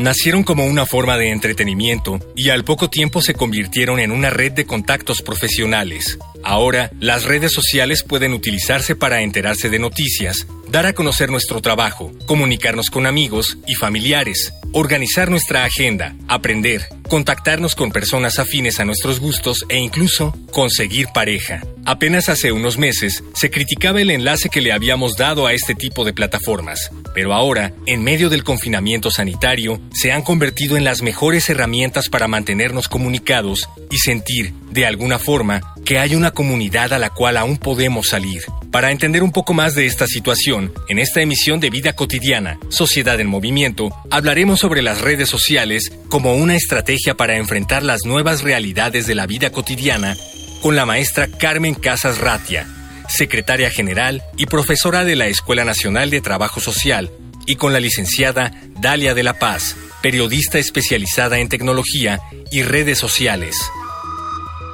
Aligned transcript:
Nacieron 0.00 0.44
como 0.44 0.64
una 0.64 0.86
forma 0.86 1.18
de 1.18 1.28
entretenimiento 1.28 2.20
y 2.34 2.48
al 2.48 2.64
poco 2.64 2.88
tiempo 2.88 3.20
se 3.20 3.34
convirtieron 3.34 4.00
en 4.00 4.12
una 4.12 4.30
red 4.30 4.50
de 4.52 4.64
contactos 4.64 5.20
profesionales. 5.20 6.18
Ahora, 6.42 6.90
las 7.00 7.24
redes 7.24 7.52
sociales 7.52 8.02
pueden 8.02 8.32
utilizarse 8.32 8.96
para 8.96 9.20
enterarse 9.20 9.68
de 9.68 9.78
noticias, 9.78 10.46
dar 10.70 10.86
a 10.86 10.94
conocer 10.94 11.28
nuestro 11.28 11.60
trabajo, 11.60 12.12
comunicarnos 12.24 12.88
con 12.88 13.04
amigos 13.04 13.58
y 13.66 13.74
familiares, 13.74 14.54
organizar 14.72 15.30
nuestra 15.30 15.66
agenda, 15.66 16.16
aprender, 16.28 16.88
contactarnos 17.10 17.74
con 17.74 17.92
personas 17.92 18.38
afines 18.38 18.80
a 18.80 18.86
nuestros 18.86 19.20
gustos 19.20 19.66
e 19.68 19.76
incluso 19.76 20.34
conseguir 20.50 21.08
pareja. 21.12 21.60
Apenas 21.90 22.28
hace 22.28 22.52
unos 22.52 22.78
meses 22.78 23.24
se 23.34 23.50
criticaba 23.50 24.00
el 24.00 24.12
enlace 24.12 24.48
que 24.48 24.60
le 24.60 24.70
habíamos 24.70 25.16
dado 25.16 25.48
a 25.48 25.54
este 25.54 25.74
tipo 25.74 26.04
de 26.04 26.12
plataformas, 26.12 26.92
pero 27.16 27.34
ahora, 27.34 27.72
en 27.84 28.04
medio 28.04 28.30
del 28.30 28.44
confinamiento 28.44 29.10
sanitario, 29.10 29.80
se 29.92 30.12
han 30.12 30.22
convertido 30.22 30.76
en 30.76 30.84
las 30.84 31.02
mejores 31.02 31.50
herramientas 31.50 32.08
para 32.08 32.28
mantenernos 32.28 32.86
comunicados 32.86 33.68
y 33.90 33.98
sentir, 33.98 34.52
de 34.70 34.86
alguna 34.86 35.18
forma, 35.18 35.74
que 35.84 35.98
hay 35.98 36.14
una 36.14 36.30
comunidad 36.30 36.92
a 36.92 37.00
la 37.00 37.10
cual 37.10 37.36
aún 37.36 37.58
podemos 37.58 38.10
salir. 38.10 38.44
Para 38.70 38.92
entender 38.92 39.24
un 39.24 39.32
poco 39.32 39.52
más 39.52 39.74
de 39.74 39.86
esta 39.86 40.06
situación, 40.06 40.72
en 40.88 41.00
esta 41.00 41.22
emisión 41.22 41.58
de 41.58 41.70
Vida 41.70 41.94
Cotidiana, 41.94 42.60
Sociedad 42.68 43.18
en 43.18 43.26
Movimiento, 43.26 43.90
hablaremos 44.12 44.60
sobre 44.60 44.82
las 44.82 45.00
redes 45.00 45.28
sociales 45.28 45.90
como 46.08 46.36
una 46.36 46.54
estrategia 46.54 47.16
para 47.16 47.36
enfrentar 47.36 47.82
las 47.82 48.04
nuevas 48.04 48.42
realidades 48.42 49.08
de 49.08 49.16
la 49.16 49.26
vida 49.26 49.50
cotidiana 49.50 50.16
con 50.60 50.76
la 50.76 50.86
maestra 50.86 51.28
Carmen 51.28 51.74
Casas 51.74 52.18
Ratia, 52.18 52.66
secretaria 53.08 53.70
general 53.70 54.22
y 54.36 54.46
profesora 54.46 55.04
de 55.04 55.16
la 55.16 55.26
Escuela 55.26 55.64
Nacional 55.64 56.10
de 56.10 56.20
Trabajo 56.20 56.60
Social, 56.60 57.10
y 57.46 57.56
con 57.56 57.72
la 57.72 57.80
licenciada 57.80 58.52
Dalia 58.80 59.14
de 59.14 59.22
la 59.22 59.38
Paz, 59.38 59.76
periodista 60.02 60.58
especializada 60.58 61.38
en 61.38 61.48
tecnología 61.48 62.20
y 62.52 62.62
redes 62.62 62.98
sociales. 62.98 63.56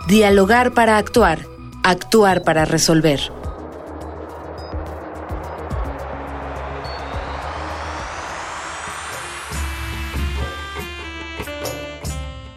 Dialogar 0.08 0.74
para 0.74 0.98
actuar, 0.98 1.46
actuar 1.82 2.42
para 2.42 2.64
resolver. 2.64 3.20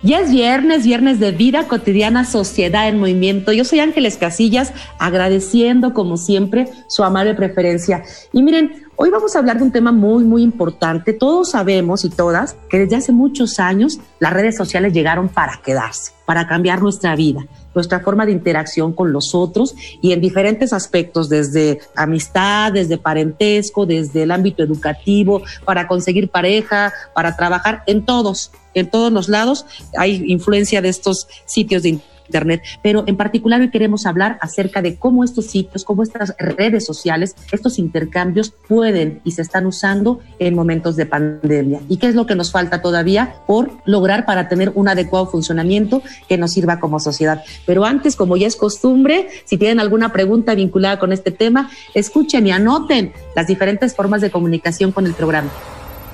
Ya 0.01 0.21
es 0.21 0.31
viernes, 0.31 0.85
viernes 0.85 1.19
de 1.19 1.31
vida 1.33 1.67
cotidiana, 1.67 2.23
sociedad 2.23 2.87
en 2.87 2.99
movimiento. 2.99 3.51
Yo 3.51 3.65
soy 3.65 3.81
Ángeles 3.81 4.15
Casillas, 4.15 4.71
agradeciendo 4.97 5.93
como 5.93 6.15
siempre 6.15 6.69
su 6.87 7.03
amable 7.03 7.33
preferencia. 7.33 8.03
Y 8.31 8.41
miren, 8.41 8.87
hoy 8.95 9.09
vamos 9.09 9.35
a 9.35 9.39
hablar 9.39 9.57
de 9.57 9.63
un 9.63 9.73
tema 9.73 9.91
muy, 9.91 10.23
muy 10.23 10.41
importante. 10.41 11.11
Todos 11.11 11.51
sabemos 11.51 12.05
y 12.05 12.09
todas 12.09 12.55
que 12.69 12.79
desde 12.79 12.95
hace 12.95 13.11
muchos 13.11 13.59
años 13.59 13.99
las 14.19 14.31
redes 14.31 14.55
sociales 14.55 14.93
llegaron 14.93 15.27
para 15.27 15.59
quedarse, 15.61 16.13
para 16.25 16.47
cambiar 16.47 16.81
nuestra 16.81 17.17
vida 17.17 17.45
nuestra 17.75 17.99
forma 17.99 18.25
de 18.25 18.31
interacción 18.31 18.93
con 18.93 19.13
los 19.13 19.33
otros 19.33 19.75
y 20.01 20.11
en 20.11 20.21
diferentes 20.21 20.73
aspectos, 20.73 21.29
desde 21.29 21.79
amistad, 21.95 22.73
desde 22.73 22.97
parentesco, 22.97 23.85
desde 23.85 24.23
el 24.23 24.31
ámbito 24.31 24.63
educativo, 24.63 25.41
para 25.65 25.87
conseguir 25.87 26.29
pareja, 26.29 26.91
para 27.13 27.35
trabajar, 27.35 27.83
en 27.87 28.05
todos, 28.05 28.51
en 28.73 28.89
todos 28.89 29.11
los 29.11 29.29
lados 29.29 29.65
hay 29.97 30.23
influencia 30.27 30.81
de 30.81 30.89
estos 30.89 31.27
sitios 31.45 31.83
de 31.83 31.99
Internet, 32.29 32.61
pero 32.83 33.03
en 33.07 33.17
particular 33.17 33.59
hoy 33.59 33.71
queremos 33.71 34.05
hablar 34.05 34.37
acerca 34.41 34.83
de 34.83 34.97
cómo 34.97 35.23
estos 35.23 35.47
sitios, 35.47 35.83
cómo 35.83 36.03
estas 36.03 36.35
redes 36.37 36.85
sociales, 36.85 37.35
estos 37.51 37.79
intercambios 37.79 38.53
pueden 38.67 39.19
y 39.23 39.31
se 39.31 39.41
están 39.41 39.65
usando 39.65 40.19
en 40.37 40.53
momentos 40.53 40.95
de 40.95 41.07
pandemia. 41.07 41.81
¿Y 41.89 41.97
qué 41.97 42.07
es 42.07 42.15
lo 42.15 42.27
que 42.27 42.35
nos 42.35 42.51
falta 42.51 42.83
todavía 42.83 43.35
por 43.47 43.71
lograr 43.85 44.27
para 44.27 44.47
tener 44.47 44.71
un 44.75 44.87
adecuado 44.87 45.25
funcionamiento 45.25 46.03
que 46.27 46.37
nos 46.37 46.51
sirva 46.51 46.79
como 46.79 46.99
sociedad? 46.99 47.43
Pero 47.65 47.83
antes, 47.83 48.15
como 48.15 48.37
ya 48.37 48.45
es 48.45 48.55
costumbre, 48.55 49.29
si 49.45 49.57
tienen 49.57 49.79
alguna 49.79 50.13
pregunta 50.13 50.53
vinculada 50.53 50.99
con 50.99 51.11
este 51.11 51.31
tema, 51.31 51.71
escuchen 51.95 52.45
y 52.45 52.51
anoten 52.51 53.11
las 53.35 53.47
diferentes 53.47 53.95
formas 53.95 54.21
de 54.21 54.29
comunicación 54.29 54.91
con 54.91 55.07
el 55.07 55.15
programa. 55.15 55.49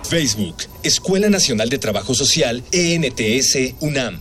Facebook, 0.05 0.55
Escuela 0.83 1.29
Nacional 1.29 1.69
de 1.69 1.79
Trabajo 1.79 2.13
Social, 2.13 2.63
ENTS, 2.71 3.75
UNAM. 3.79 4.19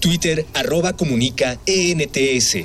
Twitter, 0.00 0.44
arroba 0.54 0.92
comunica 0.94 1.58
ENTS. 1.66 2.58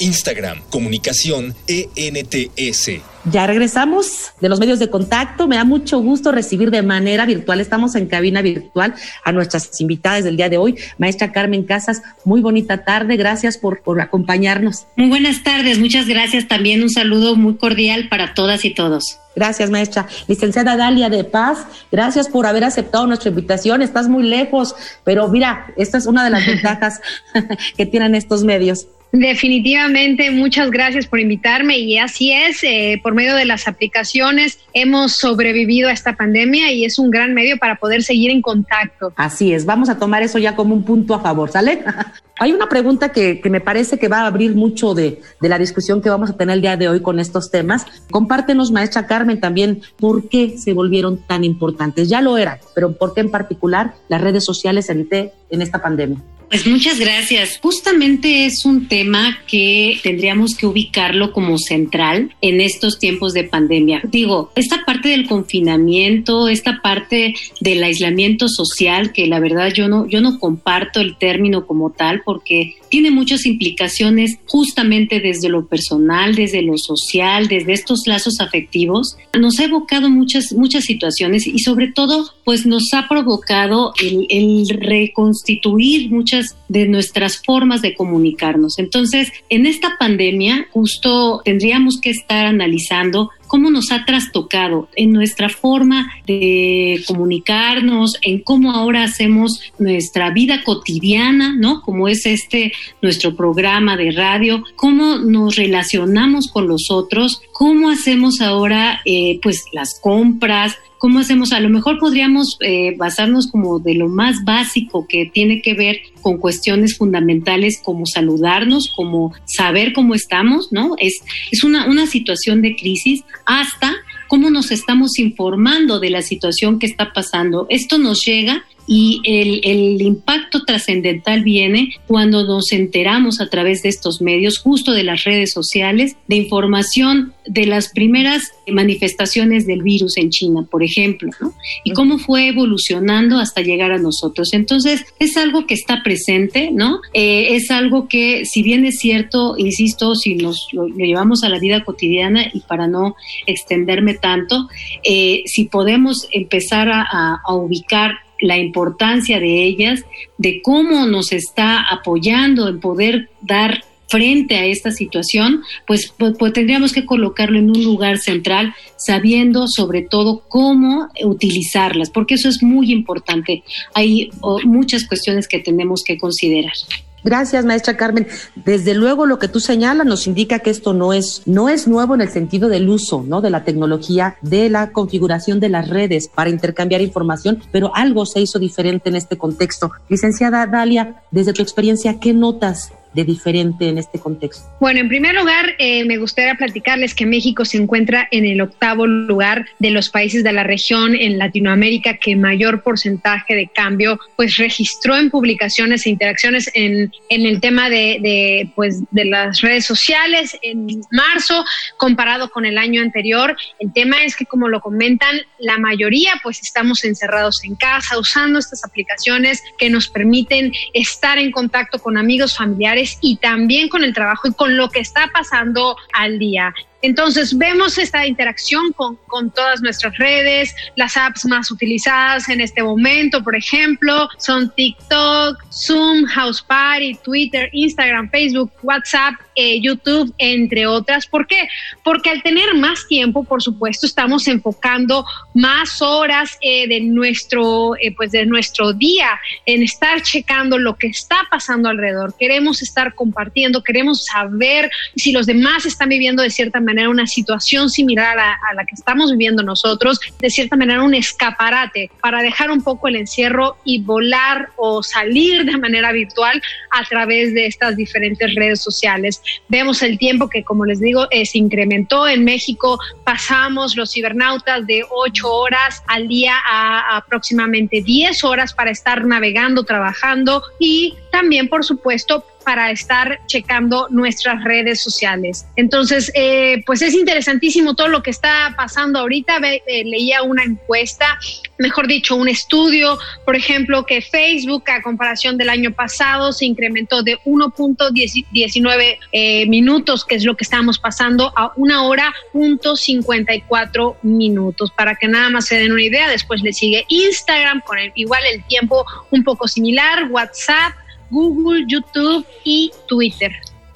Instagram, 0.00 0.60
comunicación 0.70 1.54
ENTS. 1.68 2.90
Ya 3.30 3.46
regresamos 3.46 4.32
de 4.40 4.48
los 4.48 4.58
medios 4.58 4.78
de 4.78 4.90
contacto. 4.90 5.46
Me 5.46 5.56
da 5.56 5.64
mucho 5.64 6.00
gusto 6.00 6.32
recibir 6.32 6.70
de 6.70 6.82
manera 6.82 7.26
virtual. 7.26 7.60
Estamos 7.60 7.94
en 7.94 8.06
cabina 8.06 8.42
virtual 8.42 8.94
a 9.24 9.32
nuestras 9.32 9.80
invitadas 9.80 10.24
del 10.24 10.36
día 10.36 10.48
de 10.48 10.58
hoy. 10.58 10.76
Maestra 10.98 11.32
Carmen 11.32 11.64
Casas, 11.64 12.02
muy 12.24 12.40
bonita 12.40 12.84
tarde. 12.84 13.16
Gracias 13.16 13.56
por, 13.56 13.82
por 13.82 14.00
acompañarnos. 14.00 14.86
Muy 14.96 15.08
buenas 15.08 15.42
tardes. 15.42 15.78
Muchas 15.78 16.06
gracias. 16.06 16.48
También 16.48 16.82
un 16.82 16.90
saludo 16.90 17.36
muy 17.36 17.56
cordial 17.56 18.08
para 18.08 18.34
todas 18.34 18.64
y 18.64 18.74
todos. 18.74 19.18
Gracias, 19.36 19.70
maestra. 19.70 20.06
Licenciada 20.28 20.76
Dalia 20.76 21.10
de 21.10 21.24
Paz, 21.24 21.66
gracias 21.90 22.28
por 22.28 22.46
haber 22.46 22.64
aceptado 22.64 23.06
nuestra 23.06 23.30
invitación. 23.30 23.82
Estás 23.82 24.08
muy 24.08 24.22
lejos, 24.22 24.76
pero 25.02 25.28
mira, 25.28 25.72
esta 25.76 25.98
es 25.98 26.06
una 26.06 26.24
de 26.24 26.30
las 26.30 26.46
ventajas 26.46 27.00
que 27.76 27.86
tienen 27.86 28.14
estos 28.14 28.44
medios. 28.44 28.86
Definitivamente, 29.16 30.32
muchas 30.32 30.72
gracias 30.72 31.06
por 31.06 31.20
invitarme 31.20 31.78
y 31.78 31.98
así 31.98 32.32
es, 32.32 32.64
eh, 32.64 32.98
por 33.00 33.14
medio 33.14 33.36
de 33.36 33.44
las 33.44 33.68
aplicaciones 33.68 34.58
hemos 34.72 35.12
sobrevivido 35.12 35.88
a 35.88 35.92
esta 35.92 36.16
pandemia 36.16 36.72
y 36.72 36.84
es 36.84 36.98
un 36.98 37.12
gran 37.12 37.32
medio 37.32 37.56
para 37.56 37.76
poder 37.76 38.02
seguir 38.02 38.32
en 38.32 38.42
contacto. 38.42 39.12
Así 39.14 39.52
es, 39.52 39.66
vamos 39.66 39.88
a 39.88 40.00
tomar 40.00 40.24
eso 40.24 40.40
ya 40.40 40.56
como 40.56 40.74
un 40.74 40.82
punto 40.82 41.14
a 41.14 41.20
favor, 41.20 41.48
¿sale? 41.48 41.84
Hay 42.40 42.50
una 42.50 42.68
pregunta 42.68 43.12
que, 43.12 43.40
que, 43.40 43.50
me 43.50 43.60
parece 43.60 44.00
que 44.00 44.08
va 44.08 44.22
a 44.22 44.26
abrir 44.26 44.56
mucho 44.56 44.94
de, 44.94 45.20
de, 45.40 45.48
la 45.48 45.60
discusión 45.60 46.02
que 46.02 46.10
vamos 46.10 46.30
a 46.30 46.36
tener 46.36 46.56
el 46.56 46.60
día 46.60 46.76
de 46.76 46.88
hoy 46.88 47.00
con 47.00 47.20
estos 47.20 47.52
temas. 47.52 47.86
Compártenos, 48.10 48.72
maestra 48.72 49.06
Carmen, 49.06 49.38
también 49.38 49.82
por 50.00 50.28
qué 50.28 50.58
se 50.58 50.72
volvieron 50.72 51.18
tan 51.18 51.44
importantes. 51.44 52.08
Ya 52.08 52.20
lo 52.20 52.36
eran, 52.36 52.58
pero 52.74 52.96
por 52.96 53.14
qué 53.14 53.20
en 53.20 53.30
particular 53.30 53.94
las 54.08 54.20
redes 54.20 54.44
sociales 54.44 54.90
en, 54.90 55.08
en 55.12 55.62
esta 55.62 55.80
pandemia. 55.80 56.18
Pues 56.54 56.68
muchas 56.68 57.00
gracias. 57.00 57.58
Justamente 57.60 58.46
es 58.46 58.64
un 58.64 58.86
tema 58.86 59.40
que 59.48 59.98
tendríamos 60.04 60.54
que 60.54 60.66
ubicarlo 60.66 61.32
como 61.32 61.58
central 61.58 62.32
en 62.42 62.60
estos 62.60 63.00
tiempos 63.00 63.32
de 63.32 63.42
pandemia. 63.42 64.02
Digo, 64.04 64.52
esta 64.54 64.84
parte 64.84 65.08
del 65.08 65.26
confinamiento, 65.26 66.46
esta 66.46 66.80
parte 66.80 67.34
del 67.58 67.82
aislamiento 67.82 68.48
social, 68.48 69.12
que 69.12 69.26
la 69.26 69.40
verdad 69.40 69.72
yo 69.74 69.88
no, 69.88 70.06
yo 70.06 70.20
no 70.20 70.38
comparto 70.38 71.00
el 71.00 71.16
término 71.16 71.66
como 71.66 71.90
tal 71.90 72.22
porque 72.24 72.76
tiene 72.94 73.10
muchas 73.10 73.44
implicaciones 73.44 74.38
justamente 74.46 75.18
desde 75.18 75.48
lo 75.48 75.66
personal, 75.66 76.36
desde 76.36 76.62
lo 76.62 76.78
social, 76.78 77.48
desde 77.48 77.72
estos 77.72 78.06
lazos 78.06 78.34
afectivos. 78.38 79.16
Nos 79.36 79.58
ha 79.58 79.64
evocado 79.64 80.08
muchas, 80.08 80.52
muchas 80.52 80.84
situaciones 80.84 81.44
y 81.44 81.58
sobre 81.58 81.90
todo, 81.90 82.30
pues 82.44 82.66
nos 82.66 82.94
ha 82.94 83.08
provocado 83.08 83.94
el, 84.00 84.28
el 84.30 84.68
reconstituir 84.68 86.08
muchas 86.12 86.56
de 86.68 86.86
nuestras 86.86 87.42
formas 87.44 87.82
de 87.82 87.96
comunicarnos. 87.96 88.78
Entonces, 88.78 89.32
en 89.48 89.66
esta 89.66 89.96
pandemia, 89.98 90.68
justo 90.70 91.42
tendríamos 91.44 92.00
que 92.00 92.10
estar 92.10 92.46
analizando 92.46 93.30
cómo 93.46 93.70
nos 93.70 93.90
ha 93.92 94.04
trastocado 94.04 94.88
en 94.96 95.12
nuestra 95.12 95.48
forma 95.48 96.12
de 96.26 97.02
comunicarnos, 97.06 98.18
en 98.22 98.40
cómo 98.40 98.72
ahora 98.72 99.04
hacemos 99.04 99.60
nuestra 99.78 100.30
vida 100.30 100.62
cotidiana, 100.64 101.54
¿no? 101.54 101.80
Como 101.82 102.08
es 102.08 102.26
este 102.26 102.72
nuestro 103.02 103.34
programa 103.36 103.96
de 103.96 104.12
radio, 104.12 104.64
cómo 104.76 105.16
nos 105.18 105.56
relacionamos 105.56 106.48
con 106.48 106.68
los 106.68 106.90
otros, 106.90 107.40
cómo 107.54 107.88
hacemos 107.88 108.42
ahora 108.42 109.00
eh, 109.06 109.38
pues 109.42 109.64
las 109.72 109.98
compras, 110.00 110.76
¿Cómo 111.04 111.18
hacemos? 111.18 111.52
A 111.52 111.60
lo 111.60 111.68
mejor 111.68 111.98
podríamos 111.98 112.56
eh, 112.60 112.96
basarnos 112.96 113.48
como 113.48 113.78
de 113.78 113.92
lo 113.92 114.08
más 114.08 114.42
básico 114.42 115.06
que 115.06 115.26
tiene 115.26 115.60
que 115.60 115.74
ver 115.74 115.98
con 116.22 116.38
cuestiones 116.38 116.96
fundamentales 116.96 117.78
como 117.84 118.06
saludarnos, 118.06 118.90
como 118.96 119.34
saber 119.44 119.92
cómo 119.92 120.14
estamos, 120.14 120.72
¿no? 120.72 120.94
Es, 120.96 121.22
es 121.50 121.62
una, 121.62 121.90
una 121.90 122.06
situación 122.06 122.62
de 122.62 122.74
crisis 122.74 123.22
hasta 123.44 123.92
cómo 124.28 124.48
nos 124.48 124.70
estamos 124.70 125.18
informando 125.18 126.00
de 126.00 126.08
la 126.08 126.22
situación 126.22 126.78
que 126.78 126.86
está 126.86 127.12
pasando. 127.12 127.66
Esto 127.68 127.98
nos 127.98 128.24
llega 128.24 128.64
y 128.86 129.20
el, 129.24 129.60
el 129.64 130.02
impacto 130.02 130.64
trascendental 130.64 131.42
viene 131.42 131.90
cuando 132.06 132.44
nos 132.44 132.72
enteramos 132.72 133.40
a 133.40 133.48
través 133.48 133.82
de 133.82 133.88
estos 133.88 134.20
medios, 134.20 134.58
justo 134.58 134.92
de 134.92 135.04
las 135.04 135.24
redes 135.24 135.52
sociales, 135.52 136.16
de 136.26 136.36
información 136.36 137.34
de 137.46 137.66
las 137.66 137.90
primeras 137.90 138.42
manifestaciones 138.66 139.66
del 139.66 139.82
virus 139.82 140.16
en 140.16 140.30
China, 140.30 140.66
por 140.70 140.82
ejemplo, 140.82 141.30
¿no? 141.40 141.52
y 141.84 141.92
cómo 141.92 142.18
fue 142.18 142.48
evolucionando 142.48 143.38
hasta 143.38 143.60
llegar 143.60 143.92
a 143.92 143.98
nosotros. 143.98 144.52
Entonces, 144.52 145.04
es 145.18 145.36
algo 145.36 145.66
que 145.66 145.74
está 145.74 146.02
presente, 146.02 146.70
¿no? 146.72 147.00
Eh, 147.12 147.54
es 147.54 147.70
algo 147.70 148.08
que, 148.08 148.44
si 148.46 148.62
bien 148.62 148.84
es 148.86 148.98
cierto, 148.98 149.56
insisto, 149.58 150.14
si 150.14 150.36
nos 150.36 150.68
lo, 150.72 150.88
lo 150.88 151.04
llevamos 151.04 151.42
a 151.44 151.48
la 151.48 151.58
vida 151.58 151.84
cotidiana 151.84 152.46
y 152.52 152.60
para 152.60 152.86
no 152.86 153.14
extenderme 153.46 154.14
tanto, 154.14 154.68
eh, 155.04 155.42
si 155.46 155.64
podemos 155.64 156.28
empezar 156.32 156.88
a, 156.88 157.02
a, 157.02 157.40
a 157.46 157.54
ubicar 157.54 158.23
la 158.40 158.58
importancia 158.58 159.40
de 159.40 159.64
ellas, 159.64 160.04
de 160.38 160.60
cómo 160.62 161.06
nos 161.06 161.32
está 161.32 161.80
apoyando 161.80 162.68
en 162.68 162.80
poder 162.80 163.30
dar 163.40 163.84
frente 164.08 164.56
a 164.56 164.66
esta 164.66 164.90
situación, 164.90 165.62
pues, 165.86 166.12
pues, 166.16 166.34
pues, 166.38 166.52
tendríamos 166.52 166.92
que 166.92 167.04
colocarlo 167.04 167.58
en 167.58 167.70
un 167.70 167.82
lugar 167.82 168.18
central, 168.18 168.74
sabiendo 168.96 169.66
sobre 169.66 170.02
todo 170.02 170.42
cómo 170.48 171.08
utilizarlas, 171.22 172.10
porque 172.10 172.34
eso 172.34 172.48
es 172.48 172.62
muy 172.62 172.92
importante. 172.92 173.64
Hay 173.94 174.30
oh, 174.40 174.60
muchas 174.64 175.06
cuestiones 175.06 175.48
que 175.48 175.58
tenemos 175.58 176.04
que 176.04 176.18
considerar. 176.18 176.74
Gracias, 177.24 177.64
maestra 177.64 177.96
Carmen. 177.96 178.26
Desde 178.54 178.94
luego 178.94 179.24
lo 179.24 179.38
que 179.38 179.48
tú 179.48 179.58
señalas 179.58 180.06
nos 180.06 180.26
indica 180.26 180.58
que 180.58 180.68
esto 180.68 180.92
no 180.92 181.14
es 181.14 181.42
no 181.46 181.70
es 181.70 181.88
nuevo 181.88 182.14
en 182.14 182.20
el 182.20 182.28
sentido 182.28 182.68
del 182.68 182.88
uso, 182.88 183.24
¿no? 183.26 183.40
de 183.40 183.48
la 183.48 183.64
tecnología, 183.64 184.36
de 184.42 184.68
la 184.68 184.92
configuración 184.92 185.58
de 185.58 185.70
las 185.70 185.88
redes 185.88 186.28
para 186.28 186.50
intercambiar 186.50 187.00
información, 187.00 187.62
pero 187.72 187.96
algo 187.96 188.26
se 188.26 188.40
hizo 188.40 188.58
diferente 188.58 189.08
en 189.08 189.16
este 189.16 189.38
contexto. 189.38 189.90
Licenciada 190.10 190.66
Dalia, 190.66 191.22
desde 191.30 191.54
tu 191.54 191.62
experiencia, 191.62 192.20
¿qué 192.20 192.34
notas 192.34 192.92
de 193.14 193.24
diferente 193.24 193.88
en 193.88 193.98
este 193.98 194.18
contexto? 194.18 194.64
Bueno, 194.80 195.00
en 195.00 195.08
primer 195.08 195.34
lugar, 195.34 195.74
eh, 195.78 196.04
me 196.04 196.18
gustaría 196.18 196.54
platicarles 196.54 197.14
que 197.14 197.26
México 197.26 197.64
se 197.64 197.78
encuentra 197.78 198.28
en 198.30 198.44
el 198.44 198.60
octavo 198.60 199.06
lugar 199.06 199.66
de 199.78 199.90
los 199.90 200.08
países 200.10 200.44
de 200.44 200.52
la 200.52 200.64
región 200.64 201.14
en 201.14 201.38
Latinoamérica 201.38 202.16
que 202.16 202.36
mayor 202.36 202.82
porcentaje 202.82 203.54
de 203.54 203.68
cambio 203.68 204.18
pues 204.36 204.56
registró 204.56 205.16
en 205.16 205.30
publicaciones 205.30 206.06
e 206.06 206.10
interacciones 206.10 206.70
en, 206.74 207.12
en 207.28 207.46
el 207.46 207.60
tema 207.60 207.88
de, 207.88 208.18
de, 208.20 208.70
pues, 208.74 209.02
de 209.10 209.24
las 209.24 209.60
redes 209.60 209.84
sociales 209.84 210.56
en 210.62 210.86
marzo 211.10 211.64
comparado 211.96 212.50
con 212.50 212.66
el 212.66 212.78
año 212.78 213.00
anterior. 213.00 213.56
El 213.78 213.92
tema 213.92 214.24
es 214.24 214.36
que, 214.36 214.46
como 214.46 214.68
lo 214.68 214.80
comentan, 214.80 215.36
la 215.58 215.78
mayoría 215.78 216.32
pues 216.42 216.60
estamos 216.62 217.04
encerrados 217.04 217.64
en 217.64 217.76
casa 217.76 218.18
usando 218.18 218.58
estas 218.58 218.84
aplicaciones 218.84 219.62
que 219.78 219.90
nos 219.90 220.08
permiten 220.08 220.72
estar 220.92 221.38
en 221.38 221.50
contacto 221.50 221.98
con 221.98 222.16
amigos, 222.16 222.56
familiares 222.56 223.03
y 223.20 223.36
también 223.36 223.88
con 223.88 224.04
el 224.04 224.14
trabajo 224.14 224.48
y 224.48 224.54
con 224.54 224.76
lo 224.76 224.88
que 224.90 225.00
está 225.00 225.30
pasando 225.32 225.96
al 226.12 226.38
día. 226.38 226.74
Entonces 227.04 227.58
vemos 227.58 227.98
esta 227.98 228.26
interacción 228.26 228.90
con, 228.92 229.16
con, 229.26 229.50
todas 229.50 229.82
nuestras 229.82 230.16
redes, 230.16 230.74
las 230.96 231.18
apps 231.18 231.44
más 231.44 231.70
utilizadas 231.70 232.48
en 232.48 232.62
este 232.62 232.82
momento, 232.82 233.44
por 233.44 233.54
ejemplo, 233.54 234.26
son 234.38 234.72
TikTok, 234.74 235.62
Zoom, 235.70 236.24
House 236.24 236.62
Party, 236.62 237.14
Twitter, 237.22 237.68
Instagram, 237.72 238.30
Facebook, 238.30 238.72
WhatsApp, 238.82 239.34
eh, 239.54 239.82
YouTube, 239.82 240.32
entre 240.38 240.86
otras. 240.86 241.26
¿Por 241.26 241.46
qué? 241.46 241.68
Porque 242.02 242.30
al 242.30 242.42
tener 242.42 242.74
más 242.74 243.06
tiempo, 243.06 243.44
por 243.44 243.62
supuesto, 243.62 244.06
estamos 244.06 244.48
enfocando 244.48 245.26
más 245.52 246.00
horas 246.00 246.56
eh, 246.62 246.88
de 246.88 247.00
nuestro, 247.00 247.96
eh, 247.96 248.14
pues 248.16 248.32
de 248.32 248.46
nuestro 248.46 248.94
día 248.94 249.28
en 249.66 249.82
estar 249.82 250.22
checando 250.22 250.78
lo 250.78 250.96
que 250.96 251.08
está 251.08 251.36
pasando 251.50 251.90
alrededor. 251.90 252.34
Queremos 252.38 252.80
estar 252.80 253.14
compartiendo, 253.14 253.82
queremos 253.82 254.24
saber 254.24 254.90
si 255.16 255.32
los 255.32 255.44
demás 255.44 255.84
están 255.84 256.08
viviendo 256.08 256.42
de 256.42 256.48
cierta 256.48 256.80
manera 256.80 256.93
una 257.08 257.26
situación 257.26 257.90
similar 257.90 258.38
a, 258.38 258.52
a, 258.52 258.74
la 258.74 258.84
que 258.84 258.94
estamos 258.94 259.30
viviendo 259.30 259.62
nosotros, 259.62 260.20
de 260.40 260.50
cierta 260.50 260.76
manera 260.76 261.02
un 261.02 261.14
escaparate 261.14 262.10
para 262.20 262.42
dejar 262.42 262.70
un 262.70 262.82
poco 262.82 263.08
el 263.08 263.16
encierro 263.16 263.76
y 263.84 264.02
volar 264.02 264.70
o 264.76 265.02
salir 265.02 265.64
de 265.64 265.76
manera 265.76 266.12
virtual 266.12 266.62
a 266.90 267.04
través 267.04 267.54
de 267.54 267.66
estas 267.66 267.96
diferentes 267.96 268.54
redes 268.54 268.80
sociales. 268.80 269.42
Vemos 269.68 270.02
el 270.02 270.18
tiempo 270.18 270.48
que, 270.48 270.62
como 270.62 270.84
les 270.84 271.00
digo, 271.00 271.26
eh, 271.30 271.46
se 271.46 271.58
incrementó 271.58 272.28
en 272.28 272.44
México, 272.44 272.98
pasamos 273.24 273.96
los 273.96 274.12
cibernautas 274.12 274.86
de 274.86 275.02
8 275.08 275.52
horas 275.52 276.02
al 276.06 276.28
día 276.28 276.54
a 276.66 277.16
aproximadamente 277.16 278.02
10 278.02 278.44
horas 278.44 278.72
para 278.74 278.90
estar 278.90 279.24
navegando, 279.24 279.84
trabajando 279.84 280.62
y 280.78 281.14
también, 281.30 281.68
por 281.68 281.84
supuesto, 281.84 282.44
para 282.64 282.90
estar 282.90 283.38
checando 283.46 284.08
nuestras 284.10 284.64
redes 284.64 285.02
sociales. 285.02 285.66
Entonces, 285.76 286.32
eh, 286.34 286.82
pues 286.86 287.02
es 287.02 287.14
interesantísimo 287.14 287.94
todo 287.94 288.08
lo 288.08 288.22
que 288.22 288.30
está 288.30 288.74
pasando 288.76 289.18
ahorita. 289.20 289.58
Ve, 289.58 289.82
eh, 289.86 290.04
leía 290.04 290.42
una 290.42 290.64
encuesta, 290.64 291.38
mejor 291.78 292.06
dicho, 292.06 292.34
un 292.36 292.48
estudio, 292.48 293.18
por 293.44 293.56
ejemplo, 293.56 294.06
que 294.06 294.22
Facebook 294.22 294.84
a 294.90 295.02
comparación 295.02 295.56
del 295.58 295.68
año 295.68 295.92
pasado 295.92 296.52
se 296.52 296.64
incrementó 296.64 297.22
de 297.22 297.38
1.19 297.44 299.18
eh, 299.32 299.66
minutos, 299.66 300.24
que 300.24 300.34
es 300.34 300.44
lo 300.44 300.56
que 300.56 300.64
estamos 300.64 300.98
pasando, 300.98 301.52
a 301.56 301.72
una 301.76 302.04
hora 302.04 302.32
punto 302.52 302.96
54 302.96 304.16
minutos. 304.22 304.90
Para 304.90 305.14
que 305.14 305.28
nada 305.28 305.50
más 305.50 305.66
se 305.66 305.76
den 305.76 305.92
una 305.92 306.02
idea, 306.02 306.28
después 306.28 306.62
le 306.62 306.72
sigue 306.72 307.04
Instagram 307.08 307.82
con 307.82 307.98
igual 308.14 308.42
el 308.52 308.64
tiempo 308.64 309.04
un 309.30 309.44
poco 309.44 309.68
similar, 309.68 310.30
WhatsApp 310.30 310.94
Google, 311.30 311.84
YouTube 311.88 312.44
y 312.64 312.92
Twitter. 313.08 313.52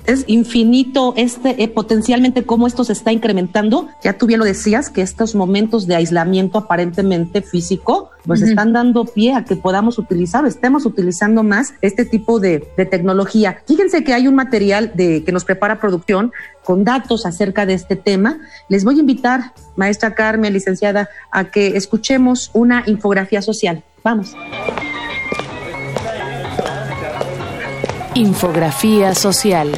Es 0.09 0.25
infinito 0.27 1.13
este 1.19 1.63
eh, 1.63 1.69
potencialmente 1.69 2.45
cómo 2.45 2.67
esto 2.67 2.83
se 2.83 2.95
está 2.95 3.13
incrementando. 3.13 3.89
Ya 4.03 4.15
tú 4.15 4.27
bien 4.27 4.39
lo 4.39 4.47
decías 4.47 4.89
que 4.89 5.03
estos 5.03 5.35
momentos 5.35 5.87
de 5.87 5.97
aislamiento 5.97 6.57
aparentemente 6.57 7.43
físico 7.43 8.11
pues 8.25 8.41
uh 8.41 8.45
-huh. 8.45 8.49
están 8.49 8.73
dando 8.73 9.05
pie 9.05 9.35
a 9.35 9.45
que 9.45 9.55
podamos 9.55 9.99
utilizar, 9.99 10.47
estemos 10.47 10.87
utilizando 10.87 11.43
más 11.43 11.75
este 11.83 12.07
tipo 12.07 12.41
de, 12.41 12.67
de, 12.79 12.87
tecnología. 12.87 13.63
Fíjense 13.67 14.03
que 14.03 14.15
hay 14.15 14.27
un 14.29 14.35
material 14.35 14.93
de, 14.95 15.25
que 15.25 15.33
nos 15.33 15.45
prepara 15.45 15.79
producción 15.79 16.33
con 16.65 16.85
datos 16.85 17.27
acerca 17.27 17.67
de 17.67 17.75
este 17.75 17.95
tema. 17.95 18.39
Les 18.71 18.85
voy 18.85 18.97
a 18.97 19.01
invitar, 19.01 19.53
maestra 19.77 20.15
Carmen, 20.15 20.55
licenciada, 20.55 21.11
a 21.31 21.51
que 21.51 21.77
escuchemos 21.77 22.51
una 22.55 22.83
infografía 22.87 23.43
social. 23.43 23.85
Vamos. 24.03 24.35
Infografía 28.19 29.15
social. 29.15 29.71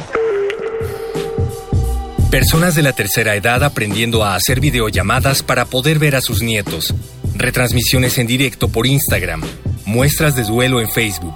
Personas 2.31 2.73
de 2.73 2.81
la 2.81 2.91
tercera 2.91 3.35
edad 3.35 3.63
aprendiendo 3.63 4.23
a 4.23 4.33
hacer 4.33 4.59
videollamadas 4.59 5.43
para 5.43 5.65
poder 5.65 5.99
ver 5.99 6.15
a 6.15 6.21
sus 6.21 6.41
nietos, 6.41 6.95
retransmisiones 7.35 8.17
en 8.17 8.25
directo 8.25 8.67
por 8.67 8.87
Instagram, 8.87 9.43
muestras 9.85 10.35
de 10.35 10.41
duelo 10.41 10.81
en 10.81 10.89
Facebook. 10.89 11.35